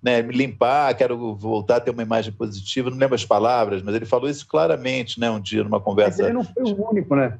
[0.04, 2.92] né, me limpar, quero voltar a ter uma imagem positiva.
[2.92, 6.22] Não lembro as palavras, mas ele falou isso claramente, né, um dia numa conversa.
[6.22, 7.40] Mas ele não foi o único, né?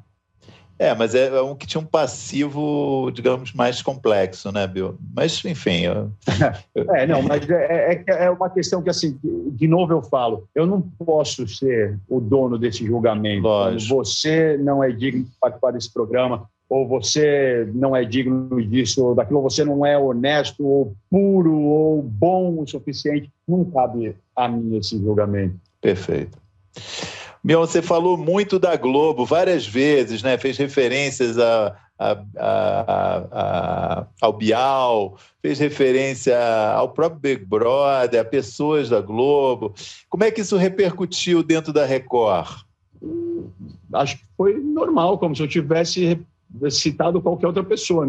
[0.80, 4.96] É, mas é, é um que tinha um passivo, digamos, mais complexo, né, Bill?
[5.14, 5.82] Mas, enfim.
[5.82, 6.10] Eu...
[6.96, 10.64] é, não, mas é, é, é, uma questão que, assim, de novo eu falo, eu
[10.64, 13.42] não posso ser o dono desse julgamento.
[13.42, 13.94] Lógico.
[13.96, 19.14] Você não é digno de participar desse programa, ou você não é digno disso ou
[19.14, 23.30] daquilo, ou você não é honesto, ou puro, ou bom o suficiente.
[23.46, 25.56] Não cabe a mim esse julgamento.
[25.78, 26.38] Perfeito.
[27.42, 30.36] Meu, você falou muito da Globo várias vezes, né?
[30.36, 36.38] Fez referências a, a, a, ao Bial, fez referência
[36.74, 39.74] ao próprio Big Brother, a pessoas da Globo.
[40.08, 42.62] Como é que isso repercutiu dentro da Record?
[43.94, 46.20] Acho que foi normal, como se eu tivesse
[46.70, 48.06] citado qualquer outra pessoa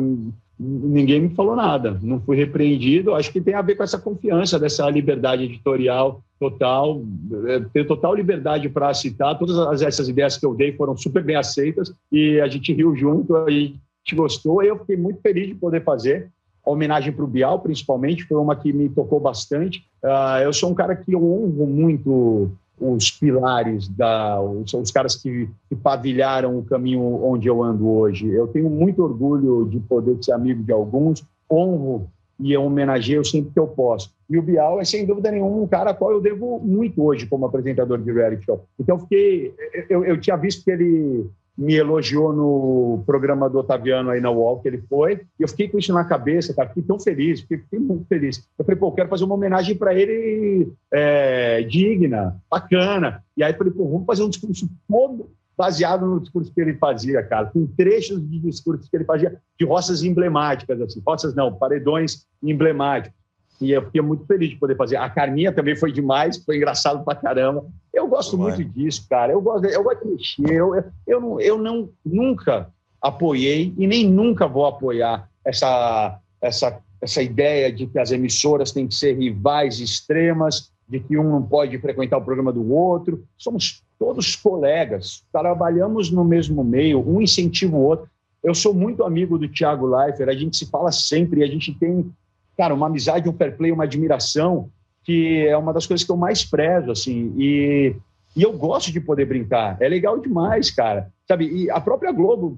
[0.61, 3.15] ninguém me falou nada, não fui repreendido.
[3.15, 7.03] Acho que tem a ver com essa confiança, dessa liberdade editorial total,
[7.45, 9.37] é, ter total liberdade para citar.
[9.37, 13.35] Todas essas ideias que eu dei foram super bem aceitas e a gente riu junto,
[13.35, 13.79] a gente
[14.15, 14.63] gostou.
[14.63, 16.31] Eu fiquei muito feliz de poder fazer.
[16.65, 19.85] A homenagem para o Bial, principalmente, foi uma que me tocou bastante.
[20.03, 25.47] Uh, eu sou um cara que honro muito os pilares, da, os, os caras que,
[25.69, 28.27] que pavilharam o caminho onde eu ando hoje.
[28.27, 32.09] Eu tenho muito orgulho de poder ser amigo de alguns, honro
[32.41, 34.11] e homenageio sempre que eu posso.
[34.29, 37.27] E o Bial é, sem dúvida nenhuma, um cara a qual eu devo muito hoje
[37.27, 38.65] como apresentador de reality show.
[38.79, 39.53] Então, eu, fiquei,
[39.89, 44.61] eu, eu tinha visto que ele me elogiou no programa do Otaviano aí na UOL,
[44.61, 47.57] que ele foi, e eu fiquei com isso na cabeça, cara, fiquei tão feliz, fiquei,
[47.59, 48.43] fiquei muito feliz.
[48.57, 53.23] Eu falei, pô, eu quero fazer uma homenagem para ele é, digna, bacana.
[53.37, 55.29] E aí eu falei, pô, vamos fazer um discurso todo
[55.61, 59.63] baseado no discurso que ele fazia, cara, com trechos de discursos que ele fazia, de
[59.63, 63.15] roças emblemáticas, assim, roças não, paredões emblemáticos.
[63.61, 64.95] E eu fiquei muito feliz de poder fazer.
[64.95, 67.63] A Carminha também foi demais, foi engraçado pra caramba.
[67.93, 69.33] Eu gosto muito disso, cara.
[69.33, 70.51] Eu gosto, eu gosto de mexer.
[70.51, 76.79] Eu, eu, eu, não, eu não, nunca apoiei e nem nunca vou apoiar essa, essa,
[76.99, 81.43] essa ideia de que as emissoras têm que ser rivais extremas, de que um não
[81.43, 83.23] pode frequentar o programa do outro.
[83.37, 88.09] Somos todos colegas, trabalhamos no mesmo meio, um incentiva o outro.
[88.43, 92.11] Eu sou muito amigo do Thiago Leifert, a gente se fala sempre, a gente tem
[92.57, 94.71] cara, uma amizade, um fair play, uma admiração,
[95.03, 97.95] que é uma das coisas que eu mais prezo, assim, e,
[98.35, 102.57] e eu gosto de poder brincar, é legal demais, cara, sabe, e a própria Globo,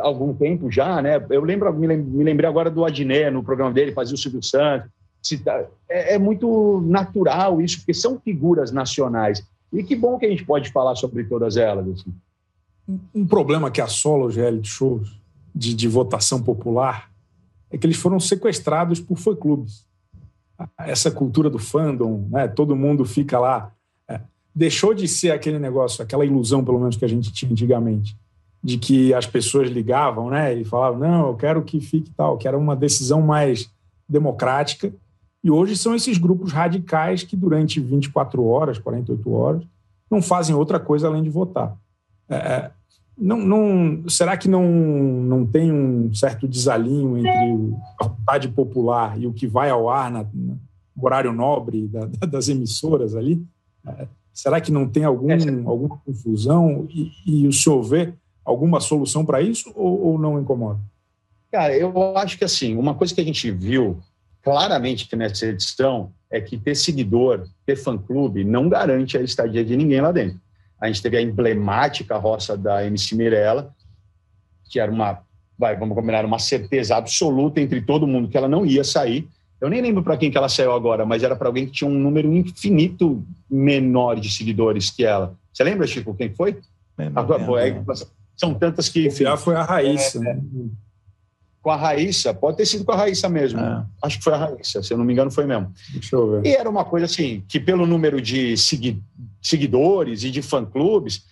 [0.00, 3.92] há algum tempo já, né, eu lembro, me lembrei agora do Adnet, no programa dele,
[3.92, 4.90] fazia o Silvio Santos,
[5.88, 10.44] é, é muito natural isso, porque são figuras nacionais, e que bom que a gente
[10.44, 12.14] pode falar sobre todas elas, assim.
[13.14, 15.20] Um problema que assola os reality shows
[15.54, 17.10] de, de votação popular
[17.70, 19.84] é que eles foram sequestrados por fã-clubes.
[20.78, 22.46] Essa cultura do fandom, né?
[22.46, 23.72] todo mundo fica lá.
[24.08, 24.20] É,
[24.54, 28.16] deixou de ser aquele negócio, aquela ilusão, pelo menos, que a gente tinha antigamente,
[28.62, 30.54] de que as pessoas ligavam né?
[30.54, 33.70] e falavam: não, eu quero que fique tal, que era uma decisão mais
[34.08, 34.92] democrática.
[35.46, 39.62] E hoje são esses grupos radicais que, durante 24 horas, 48 horas,
[40.10, 41.76] não fazem outra coisa além de votar.
[42.28, 42.70] É, é
[43.16, 47.30] não, não, será que não, não tem um certo desalinho entre
[48.00, 50.58] a vontade popular e o que vai ao ar na, no
[51.00, 53.40] horário nobre da, das emissoras ali?
[53.86, 55.36] É, será que não tem algum, é.
[55.64, 58.12] alguma confusão e, e, o senhor vê
[58.44, 60.80] alguma solução para isso ou, ou, não incomoda?
[61.52, 63.96] Cara, eu acho que assim, uma coisa que a gente viu
[64.46, 70.00] claramente nessa edição é que ter seguidor, ter fã-clube, não garante a estadia de ninguém
[70.00, 70.40] lá dentro
[70.80, 73.74] a gente teve a emblemática roça da MC Mirella,
[74.70, 75.20] que era uma,
[75.58, 79.28] vai, vamos combinar, uma certeza absoluta entre todo mundo que ela não ia sair.
[79.60, 81.88] Eu nem lembro para quem que ela saiu agora, mas era para alguém que tinha
[81.88, 85.34] um número infinito menor de seguidores que ela.
[85.52, 86.58] Você lembra, Chico, quem foi?
[87.14, 87.82] agora, é,
[88.36, 89.06] são tantas que.
[89.06, 90.22] Enfim, foi a Raíssa.
[90.22, 90.38] É, é,
[91.66, 93.58] com a Raíssa, pode ter sido com a Raíssa mesmo.
[93.58, 93.84] É.
[94.00, 95.72] Acho que foi a Raíssa, se eu não me engano, foi mesmo.
[95.92, 96.46] Deixa eu ver.
[96.46, 99.02] E era uma coisa assim, que pelo número de segui
[99.42, 101.24] seguidores e de fã-clubes,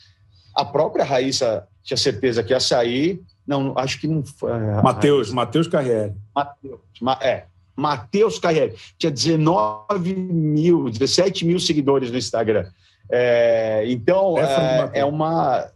[0.52, 3.22] a própria Raíssa tinha certeza que ia sair.
[3.46, 4.50] Não, acho que não foi.
[4.82, 6.12] Matheus, Matheus Carriere.
[6.34, 6.80] Matheus,
[7.20, 7.44] é.
[7.76, 8.74] Matheus Carriere.
[8.98, 12.66] Tinha 19 mil, 17 mil seguidores no Instagram.
[13.08, 15.70] É, então, é, é uma,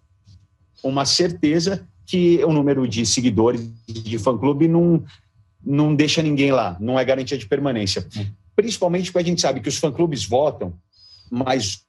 [0.83, 5.05] uma certeza que o número de seguidores de fã-clube não,
[5.63, 8.07] não deixa ninguém lá, não é garantia de permanência.
[8.17, 8.25] Hum.
[8.57, 10.73] Principalmente porque a gente sabe que os fã-clubes votam,
[11.31, 11.83] mas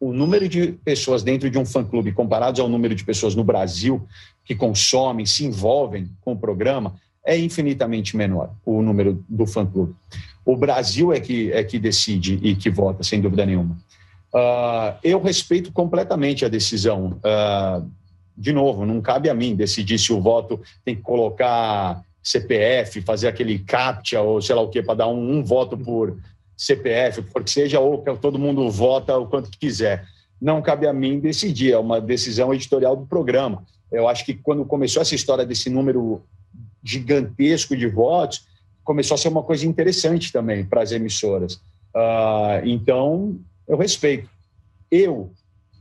[0.00, 4.08] o número de pessoas dentro de um fã-clube comparados ao número de pessoas no Brasil
[4.46, 9.94] que consomem, se envolvem com o programa, é infinitamente menor o número do fã-clube.
[10.42, 13.76] O Brasil é que, é que decide e que vota, sem dúvida nenhuma.
[14.34, 17.18] Uh, eu respeito completamente a decisão.
[17.18, 17.99] Uh,
[18.36, 23.28] de novo, não cabe a mim decidir se o voto tem que colocar CPF, fazer
[23.28, 26.16] aquele CAPTCHA ou sei lá o que, para dar um, um voto por
[26.56, 30.06] CPF, porque seja, ou que todo mundo vota o quanto quiser.
[30.40, 33.64] Não cabe a mim decidir, é uma decisão editorial do programa.
[33.90, 36.22] Eu acho que quando começou essa história desse número
[36.82, 38.46] gigantesco de votos,
[38.84, 41.54] começou a ser uma coisa interessante também para as emissoras.
[41.94, 44.28] Uh, então, eu respeito.
[44.90, 45.32] Eu,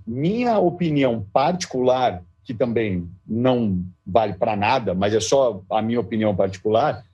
[0.06, 6.36] minha opinião particular, que também não vale para nada, mas é só a minha opinião
[6.36, 7.06] particular,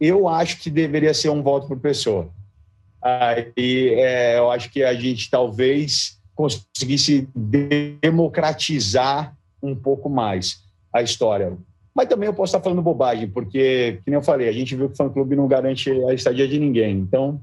[0.00, 2.30] eu acho que deveria ser um voto por pessoa.
[3.02, 7.28] Aí é, eu acho que a gente talvez conseguisse
[8.00, 11.54] democratizar um pouco mais a história.
[11.94, 14.94] Mas também eu posso estar falando bobagem, porque, como eu falei, a gente viu que
[14.94, 16.96] o fã-clube não garante a estadia de ninguém.
[16.96, 17.38] Então,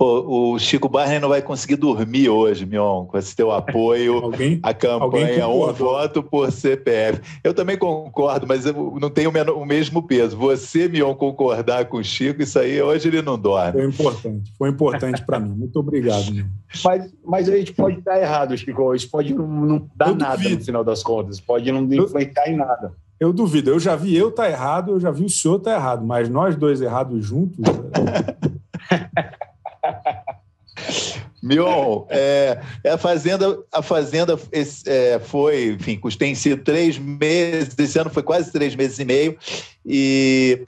[0.00, 4.58] Pô, o Chico Barney não vai conseguir dormir hoje, Mion, com esse teu apoio alguém,
[4.62, 7.20] à campanha Um Voto por CPF.
[7.44, 10.38] Eu também concordo, mas eu não tenho o mesmo peso.
[10.38, 13.72] Você, Mion, concordar com o Chico, isso aí hoje ele não dorme.
[13.72, 15.50] Foi importante, foi importante para mim.
[15.50, 16.46] Muito obrigado, Mion.
[16.82, 18.94] Mas, mas a gente pode estar errado, Chico.
[18.94, 20.60] Isso pode não, não dar eu nada duvido.
[20.60, 22.92] no final das contas, pode não influenciar em nada.
[23.18, 23.70] Eu duvido.
[23.70, 26.06] Eu já vi eu estar tá errado, eu já vi o senhor estar tá errado,
[26.06, 27.58] mas nós dois errados juntos.
[31.42, 34.38] Mion, é, a Fazenda, a fazenda
[34.86, 39.38] é, foi, enfim, tem sido três meses, esse ano foi quase três meses e meio,
[39.84, 40.62] e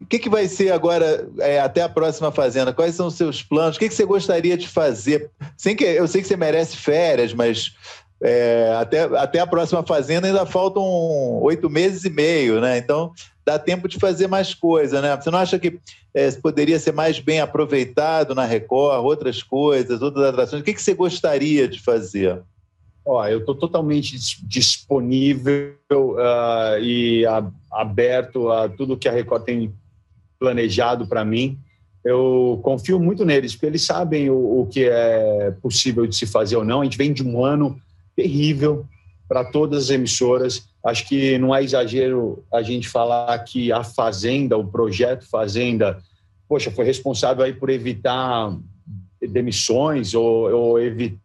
[0.00, 2.72] o que, que vai ser agora, é, até a próxima Fazenda?
[2.72, 3.76] Quais são os seus planos?
[3.76, 5.30] O que, que você gostaria de fazer?
[5.56, 7.72] Sem que, eu sei que você merece férias, mas
[8.22, 10.82] é, até, até a próxima Fazenda ainda faltam
[11.42, 12.76] oito meses e meio, né?
[12.76, 13.12] Então,
[13.44, 15.16] dá tempo de fazer mais coisa, né?
[15.16, 15.80] Você não acha que
[16.12, 20.60] é, poderia ser mais bem aproveitado na Record, outras coisas, outras atrações?
[20.60, 22.42] O que, que você gostaria de fazer?
[23.04, 29.72] Ó, eu estou totalmente disponível uh, e a, aberto a tudo que a Record tem
[30.38, 31.58] planejado para mim.
[32.04, 36.56] Eu confio muito neles, porque eles sabem o, o, que é possível de se fazer
[36.56, 36.82] ou não.
[36.82, 37.80] A gente vem de um ano
[38.14, 38.86] terrível
[39.28, 40.68] para todas as emissoras.
[40.84, 45.98] Acho que não é exagero a gente falar que a Fazenda, o projeto Fazenda,
[46.48, 48.56] poxa, foi responsável aí por evitar
[49.20, 51.20] demissões ou, ou evitar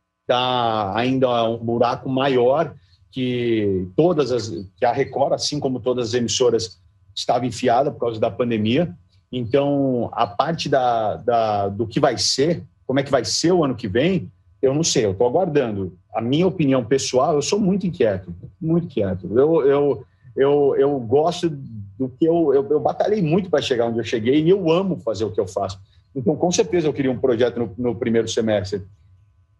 [0.96, 2.76] ainda um buraco maior
[3.12, 6.82] que todas as que a Record, assim como todas as emissoras,
[7.16, 8.94] estava enfiada por causa da pandemia.
[9.32, 13.64] Então, a parte da, da, do que vai ser, como é que vai ser o
[13.64, 14.30] ano que vem,
[14.62, 15.98] eu não sei, eu estou aguardando.
[16.16, 19.28] A minha opinião pessoal, eu sou muito inquieto, muito inquieto.
[19.38, 20.06] Eu, eu,
[20.36, 24.42] eu, eu gosto do que eu, eu, eu batalhei muito para chegar onde eu cheguei
[24.42, 25.80] e eu amo fazer o que eu faço.
[26.16, 28.82] Então, com certeza, eu queria um projeto no, no primeiro semestre.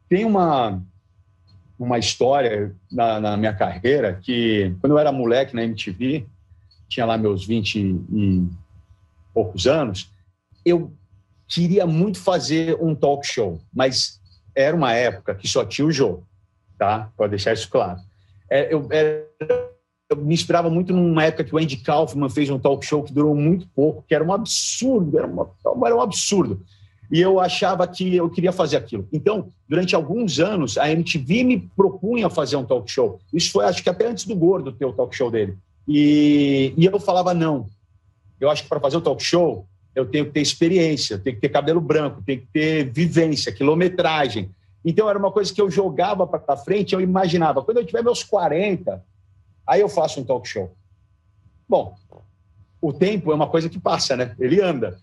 [0.08, 0.82] Tem uma,
[1.78, 6.26] uma história na, na, minha carreira que, quando eu era moleque na MTV,
[6.88, 8.48] tinha lá meus 20 e
[9.34, 10.10] poucos anos,
[10.64, 10.94] eu
[11.48, 14.22] queria muito fazer um talk show, mas
[14.56, 16.26] era uma época que só tinha o jogo,
[16.78, 17.10] tá?
[17.16, 18.00] Para deixar isso claro.
[18.50, 19.24] É, eu, é,
[20.10, 23.14] eu, me inspirava muito numa época que o Andy Kaufman fez um talk show que
[23.14, 25.50] durou muito pouco, que era um absurdo, era, uma,
[25.86, 26.62] era um absurdo.
[27.12, 29.08] E eu achava que eu queria fazer aquilo.
[29.14, 33.20] Então, durante alguns anos, a MTV me propunha fazer um talk show.
[33.34, 35.56] Isso foi, acho que até antes do Gordo ter o talk show dele.
[35.88, 37.68] E, e eu falava, não.
[38.40, 41.42] Eu acho que para fazer o talk show, eu tenho que ter experiência, tenho que
[41.42, 44.50] ter cabelo branco, tenho que ter vivência, quilometragem.
[44.86, 48.24] Então era uma coisa que eu jogava para frente, eu imaginava, quando eu tiver meus
[48.24, 49.04] 40,
[49.68, 50.72] aí eu faço um talk show.
[51.68, 51.96] Bom,
[52.80, 54.36] o tempo é uma coisa que passa, né?
[54.40, 55.00] Ele anda.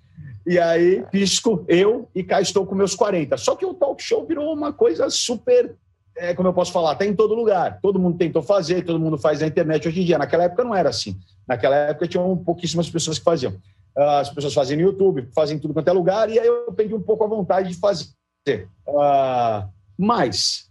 [0.47, 3.37] E aí pisco eu e cá estou com meus 40.
[3.37, 5.74] Só que o talk show virou uma coisa super,
[6.16, 7.80] é, como eu posso falar, está em todo lugar.
[7.83, 10.18] Todo mundo tentou fazer, todo mundo faz na internet hoje em dia.
[10.18, 11.18] Naquela época não era assim.
[11.47, 13.55] Naquela época tinham pouquíssimas pessoas que faziam.
[13.97, 16.95] Ah, as pessoas fazem no YouTube, fazem tudo quanto é lugar, e aí eu perdi
[16.95, 18.07] um pouco a vontade de fazer.
[18.49, 20.70] Uh, mas,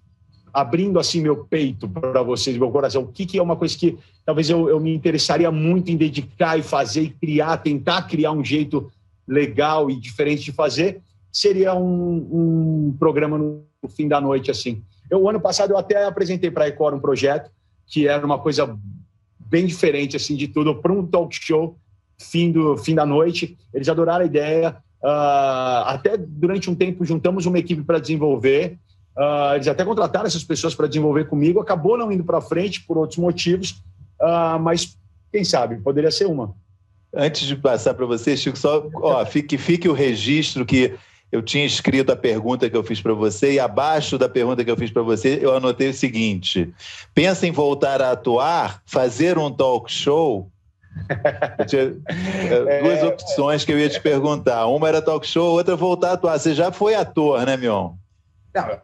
[0.54, 3.98] abrindo assim meu peito para vocês, meu coração, o que, que é uma coisa que
[4.26, 8.44] talvez eu, eu me interessaria muito em dedicar e fazer e criar, tentar criar um
[8.44, 8.92] jeito
[9.28, 11.02] legal e diferente de fazer,
[11.32, 14.84] seria um, um programa no fim da noite, assim.
[15.10, 17.50] Eu, ano passado, eu até apresentei para a Record um projeto
[17.88, 18.78] que era uma coisa
[19.40, 21.78] bem diferente, assim, de tudo, para um talk show
[22.18, 23.58] fim, do, fim da noite.
[23.74, 24.78] Eles adoraram a ideia.
[25.04, 28.78] Uh, até durante um tempo juntamos uma equipe para desenvolver.
[29.18, 31.60] Uh, eles até contrataram essas pessoas para desenvolver comigo.
[31.60, 33.82] Acabou não indo para frente por outros motivos,
[34.22, 34.98] uh, mas
[35.32, 36.54] quem sabe poderia ser uma.
[37.14, 40.94] Antes de passar para você, Chico, só ó, fique, fique o registro que
[41.32, 44.72] eu tinha escrito a pergunta que eu fiz para você e abaixo da pergunta que
[44.72, 46.74] eu fiz para você eu anotei o seguinte:
[47.14, 50.50] pensa em voltar a atuar, fazer um talk show
[51.68, 51.96] tinha
[52.68, 54.66] é, duas opções que eu ia te perguntar.
[54.68, 56.40] Uma era talk show, outra voltar a atuar.
[56.40, 57.94] Você já foi ator, né, Mion?
[58.54, 58.80] Não,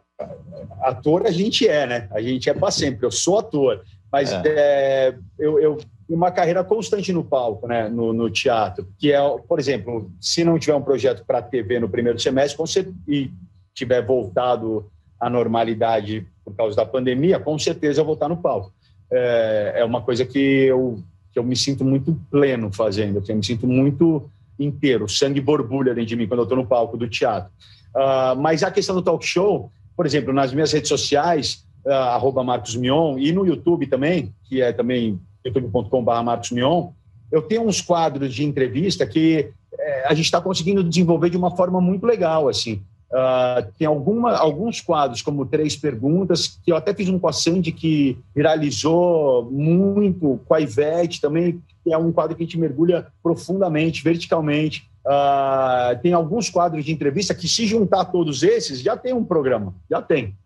[0.82, 2.08] ator a gente é, né?
[2.10, 3.06] A gente é para sempre.
[3.06, 3.82] Eu sou ator.
[4.10, 4.42] Mas é.
[4.46, 9.58] É, eu, eu uma carreira constante no palco, né, no, no, teatro, que é, por
[9.58, 13.30] exemplo, se não tiver um projeto para TV no primeiro semestre, você e
[13.74, 14.90] tiver voltado
[15.20, 18.72] à normalidade por causa da pandemia, com certeza eu vou estar no palco.
[19.12, 21.02] É, é uma coisa que eu
[21.38, 24.28] que eu me sinto muito pleno fazendo, que eu me sinto muito
[24.58, 27.50] inteiro, sangue borbulha dentro de mim quando eu estou no palco do teatro.
[27.94, 32.42] Uh, mas a questão do talk show, por exemplo, nas minhas redes sociais, uh, arroba
[32.42, 36.88] Marcos Mion, e no YouTube também, que é também youtube.com.br Marcos Mion,
[37.30, 41.54] eu tenho uns quadros de entrevista que é, a gente está conseguindo desenvolver de uma
[41.54, 42.82] forma muito legal, assim.
[43.10, 47.32] Uh, tem alguma, alguns quadros, como Três Perguntas, que eu até fiz um com a
[47.32, 52.58] Sandy que viralizou muito, com a Ivete também, que é um quadro que a gente
[52.58, 54.90] mergulha profundamente, verticalmente.
[55.06, 59.74] Uh, tem alguns quadros de entrevista que, se juntar todos esses, já tem um programa,
[59.90, 60.36] já tem.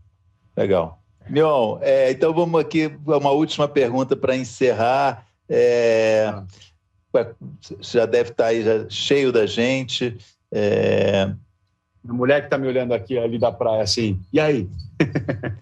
[0.56, 1.00] Legal.
[1.28, 5.26] Mion, é, então vamos aqui, uma última pergunta para encerrar.
[5.48, 6.32] É,
[7.80, 10.16] já deve estar aí já cheio da gente.
[10.52, 11.32] É,
[12.09, 14.68] A mulher que está me olhando aqui ali da praia, assim, e aí?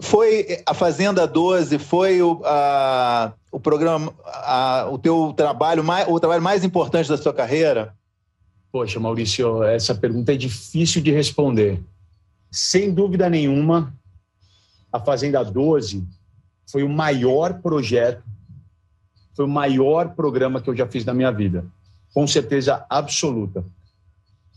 [0.00, 6.18] foi a Fazenda 12, foi o, a, o programa, a, o teu trabalho mais, o
[6.18, 7.94] trabalho mais importante da sua carreira?
[8.72, 11.82] Poxa, Maurício, essa pergunta é difícil de responder.
[12.50, 13.92] Sem dúvida nenhuma,
[14.92, 16.06] a Fazenda 12
[16.70, 18.22] foi o maior projeto,
[19.34, 21.64] foi o maior programa que eu já fiz na minha vida,
[22.14, 23.64] com certeza absoluta.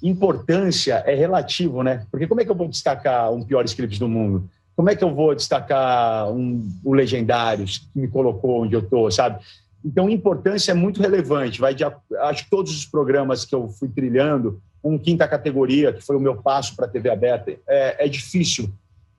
[0.03, 2.05] Importância é relativo, né?
[2.11, 4.47] Porque como é que eu vou destacar um pior script do mundo?
[4.75, 9.09] como é que eu vou destacar um, o Legendários, que me colocou onde eu estou,
[9.11, 9.43] sabe?
[9.85, 11.59] Então, importância é muito relevante.
[11.59, 16.01] Vai de, acho que todos os programas que eu fui trilhando, um quinta categoria, que
[16.01, 18.73] foi o meu passo para a TV aberta, é, é difícil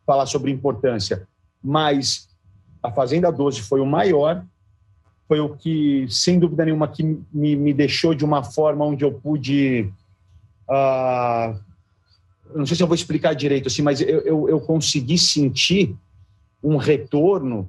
[0.06, 1.26] falar sobre importância,
[1.62, 2.28] mas
[2.82, 4.44] a Fazenda 12 foi o maior,
[5.26, 9.12] foi o que, sem dúvida nenhuma, que me, me deixou de uma forma onde eu
[9.12, 9.90] pude
[10.68, 11.58] uh,
[12.54, 15.96] não sei se eu vou explicar direito assim, mas eu, eu, eu consegui sentir
[16.62, 17.68] um retorno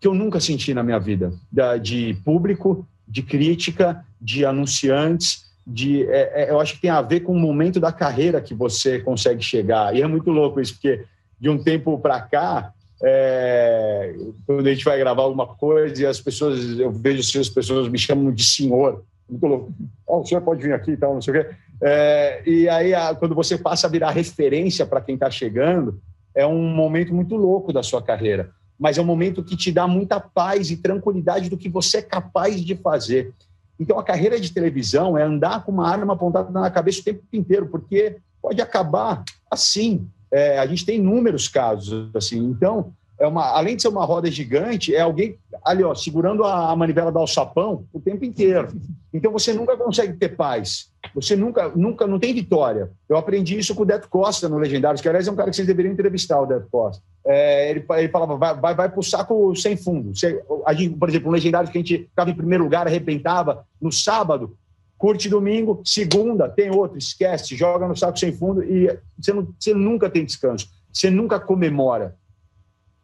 [0.00, 1.32] que eu nunca senti na minha vida,
[1.80, 7.20] de público, de crítica, de anunciantes, de, é, é, eu acho que tem a ver
[7.20, 9.94] com o momento da carreira que você consegue chegar.
[9.94, 11.04] E é muito louco isso, porque
[11.38, 12.72] de um tempo para cá,
[13.02, 14.14] é,
[14.46, 17.88] quando a gente vai gravar alguma coisa e as pessoas, eu vejo assim, as pessoas
[17.88, 19.04] me chamam de senhor.
[19.28, 19.72] Muito louco.
[20.06, 21.54] Oh, o senhor pode vir aqui e tal, não sei o quê.
[21.80, 26.00] É, e aí, a, quando você passa a virar referência para quem está chegando,
[26.34, 28.50] é um momento muito louco da sua carreira.
[28.78, 32.02] Mas é um momento que te dá muita paz e tranquilidade do que você é
[32.02, 33.32] capaz de fazer.
[33.78, 37.22] Então, a carreira de televisão é andar com uma arma apontada na cabeça o tempo
[37.32, 40.08] inteiro, porque pode acabar assim.
[40.30, 42.38] É, a gente tem inúmeros casos assim.
[42.38, 42.92] Então,
[43.22, 46.76] é uma, além de ser uma roda gigante, é alguém ali, ó, segurando a, a
[46.76, 48.68] manivela do alçapão o tempo inteiro.
[49.14, 50.90] Então, você nunca consegue ter paz.
[51.14, 52.90] Você nunca, nunca, não tem vitória.
[53.08, 55.56] Eu aprendi isso com o Deto Costa no Legendários, que aliás é um cara que
[55.56, 57.00] vocês deveriam entrevistar, o Deto Costa.
[57.24, 60.16] É, ele, ele falava, vai, vai, vai para o saco sem fundo.
[60.16, 63.64] Você, a gente, por exemplo, um Legendários que a gente ficava em primeiro lugar, arrebentava,
[63.80, 64.56] no sábado,
[64.98, 69.72] curte domingo, segunda, tem outro, esquece, joga no saco sem fundo e você, não, você
[69.72, 70.68] nunca tem descanso.
[70.92, 72.16] Você nunca comemora.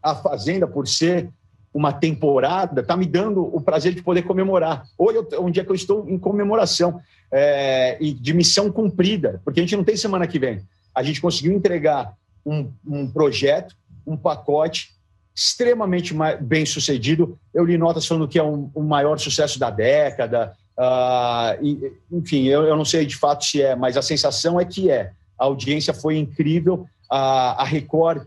[0.02, 1.30] A Fazenda, por ser
[1.72, 4.84] uma temporada, está me dando o prazer de poder comemorar.
[4.96, 9.60] Hoje é um dia que eu estou em comemoração é, e de missão cumprida, porque
[9.60, 10.62] a gente não tem semana que vem.
[10.94, 13.76] A gente conseguiu entregar um, um projeto,
[14.06, 14.90] um pacote
[15.34, 17.38] extremamente bem sucedido.
[17.54, 20.54] Eu li notas falando que é um, o maior sucesso da década.
[20.76, 24.64] Uh, e, enfim, eu, eu, não sei de fato se é, mas a sensação é
[24.64, 25.12] que é.
[25.38, 26.86] A audiência foi incrível.
[27.08, 28.26] a Record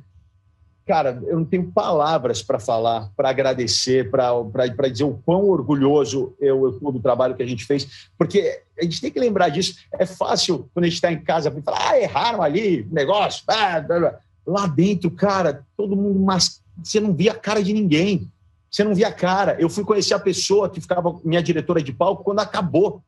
[0.92, 6.70] cara, eu não tenho palavras para falar, para agradecer, para dizer o quão orgulhoso eu
[6.70, 9.76] estou do trabalho que a gente fez, porque a gente tem que lembrar disso.
[9.94, 14.68] É fácil quando a gente está em casa falar, ah, erraram ali, negócio, ah, lá
[14.68, 18.30] dentro, cara, todo mundo, mas você não via a cara de ninguém.
[18.70, 19.56] Você não via a cara.
[19.62, 23.02] Eu fui conhecer a pessoa que ficava minha diretora de palco quando acabou.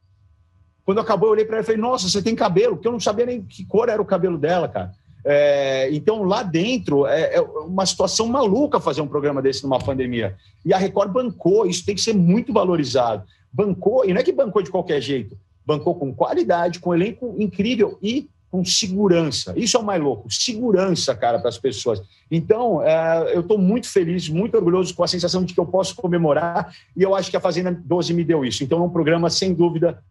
[0.85, 2.75] Quando acabou, eu olhei para ela e falei: Nossa, você tem cabelo?
[2.77, 4.93] Porque eu não sabia nem que cor era o cabelo dela, cara.
[5.25, 10.35] É, então, lá dentro, é, é, uma situação maluca fazer um programa desse numa pandemia.
[10.65, 13.23] E a Record bancou, isso tem que ser muito valorizado.
[13.51, 17.97] Bancou, e não é que bancou de qualquer jeito, bancou com qualidade, com elenco incrível
[18.01, 19.53] e com segurança.
[19.55, 22.01] Isso é o mais louco, segurança, cara, para as pessoas.
[22.29, 25.95] Então, é, eu estou muito feliz, muito orgulhoso com a sensação de que eu posso
[25.95, 28.63] comemorar, e eu acho que a Fazenda 12 me deu isso.
[28.63, 30.03] Então, é um programa, sem dúvida,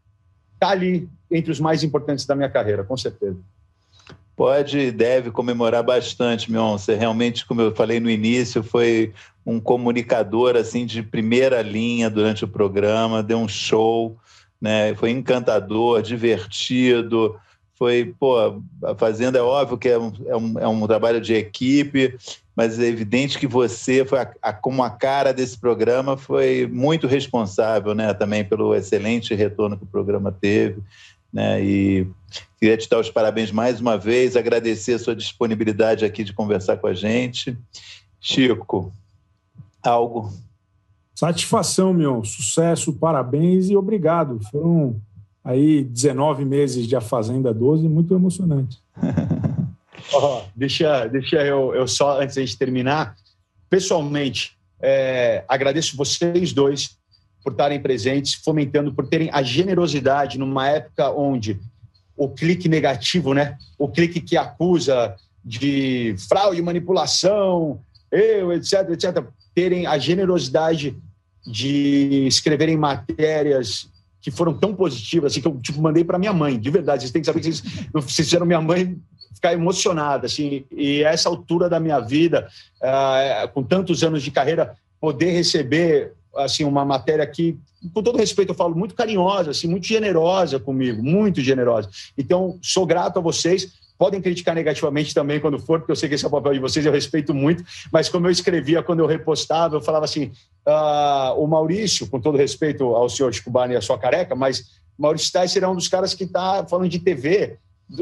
[0.54, 3.38] está ali entre os mais importantes da minha carreira, com certeza
[4.36, 6.78] pode e deve comemorar bastante, Mion.
[6.78, 9.12] Você realmente, como eu falei no início, foi
[9.44, 14.16] um comunicador assim de primeira linha durante o programa, deu um show,
[14.60, 14.94] né?
[14.94, 17.36] Foi encantador, divertido.
[17.74, 21.34] Foi, pô, a Fazenda é óbvio que é um, é um, é um trabalho de
[21.34, 22.16] equipe,
[22.54, 27.08] mas é evidente que você, foi a, a, como a cara desse programa, foi muito
[27.08, 28.14] responsável, né?
[28.14, 30.80] Também pelo excelente retorno que o programa teve.
[31.32, 31.64] Né?
[31.64, 32.06] E
[32.60, 36.76] queria te dar os parabéns mais uma vez, agradecer a sua disponibilidade aqui de conversar
[36.76, 37.56] com a gente.
[38.20, 38.92] Chico,
[39.82, 40.30] algo?
[41.14, 42.24] Satisfação, meu.
[42.24, 44.40] Sucesso, parabéns e obrigado.
[44.50, 45.00] Foram
[45.44, 48.78] aí 19 meses de A Fazenda 12, muito emocionante.
[50.14, 53.16] oh, deixa deixa eu, eu só, antes de terminar,
[53.68, 56.96] pessoalmente, é, agradeço vocês dois
[57.42, 61.58] por estarem presentes, fomentando, por terem a generosidade numa época onde
[62.16, 63.56] o clique negativo, né?
[63.78, 67.80] O clique que acusa de fraude, manipulação,
[68.10, 69.24] eu, etc, etc,
[69.54, 70.96] terem a generosidade
[71.44, 73.90] de escreverem matérias
[74.20, 77.02] que foram tão positivas, assim, que eu tipo, mandei para minha mãe, de verdade.
[77.02, 78.96] Vocês têm que saber que vocês, vocês fizeram minha mãe
[79.34, 82.46] ficar emocionada, assim, e essa altura da minha vida,
[82.80, 87.58] uh, com tantos anos de carreira, poder receber assim uma matéria que,
[87.92, 91.88] com todo respeito, eu falo muito carinhosa, assim, muito generosa comigo, muito generosa.
[92.16, 93.80] Então, sou grato a vocês.
[93.98, 96.58] Podem criticar negativamente também quando for, porque eu sei que esse é o papel de
[96.58, 97.62] vocês, eu respeito muito.
[97.92, 100.32] Mas como eu escrevia, quando eu repostava, eu falava assim:
[100.66, 105.28] uh, o Maurício, com todo respeito ao senhor Barney e a sua careca, mas Maurício
[105.28, 107.58] Sticer é um dos caras que está falando de TV,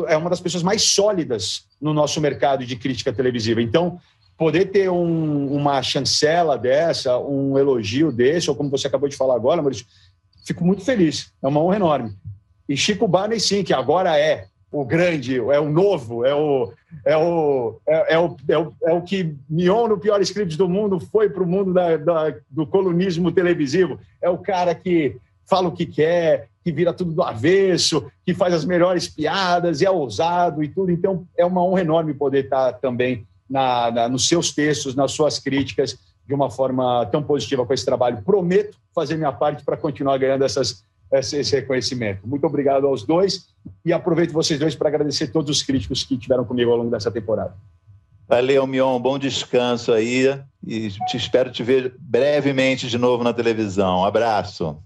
[0.07, 3.61] é uma das pessoas mais sólidas no nosso mercado de crítica televisiva.
[3.61, 3.99] Então,
[4.41, 9.35] poder ter um, uma chancela dessa, um elogio desse, ou como você acabou de falar
[9.35, 9.85] agora, Maurício,
[10.47, 11.31] fico muito feliz.
[11.43, 12.13] É uma honra enorme.
[12.67, 16.73] E Chico Barney, sim, que agora é o grande, é o novo, é o,
[17.05, 20.67] é o, é, é o, é o, é o que Mion, no pior script do
[20.67, 24.01] mundo, foi para o mundo da, da, do colunismo televisivo.
[24.23, 28.55] É o cara que fala o que quer, que vira tudo do avesso, que faz
[28.55, 30.91] as melhores piadas, é ousado e tudo.
[30.91, 35.39] Então, é uma honra enorme poder estar também na, na, nos seus textos, nas suas
[35.39, 38.23] críticas, de uma forma tão positiva com esse trabalho.
[38.23, 42.21] Prometo fazer minha parte para continuar ganhando essas esse reconhecimento.
[42.25, 43.49] Muito obrigado aos dois
[43.85, 47.11] e aproveito vocês dois para agradecer todos os críticos que tiveram comigo ao longo dessa
[47.11, 47.53] temporada.
[48.29, 49.01] Valeu, Mion.
[49.01, 54.03] Bom descanso aí e te espero te ver brevemente de novo na televisão.
[54.03, 54.77] Um abraço.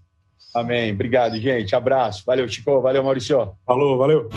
[0.54, 0.92] Amém.
[0.92, 1.74] Obrigado, gente.
[1.76, 2.22] Abraço.
[2.24, 2.80] Valeu, Chico.
[2.80, 3.52] Valeu, Maurício.
[3.66, 4.30] Falou, valeu.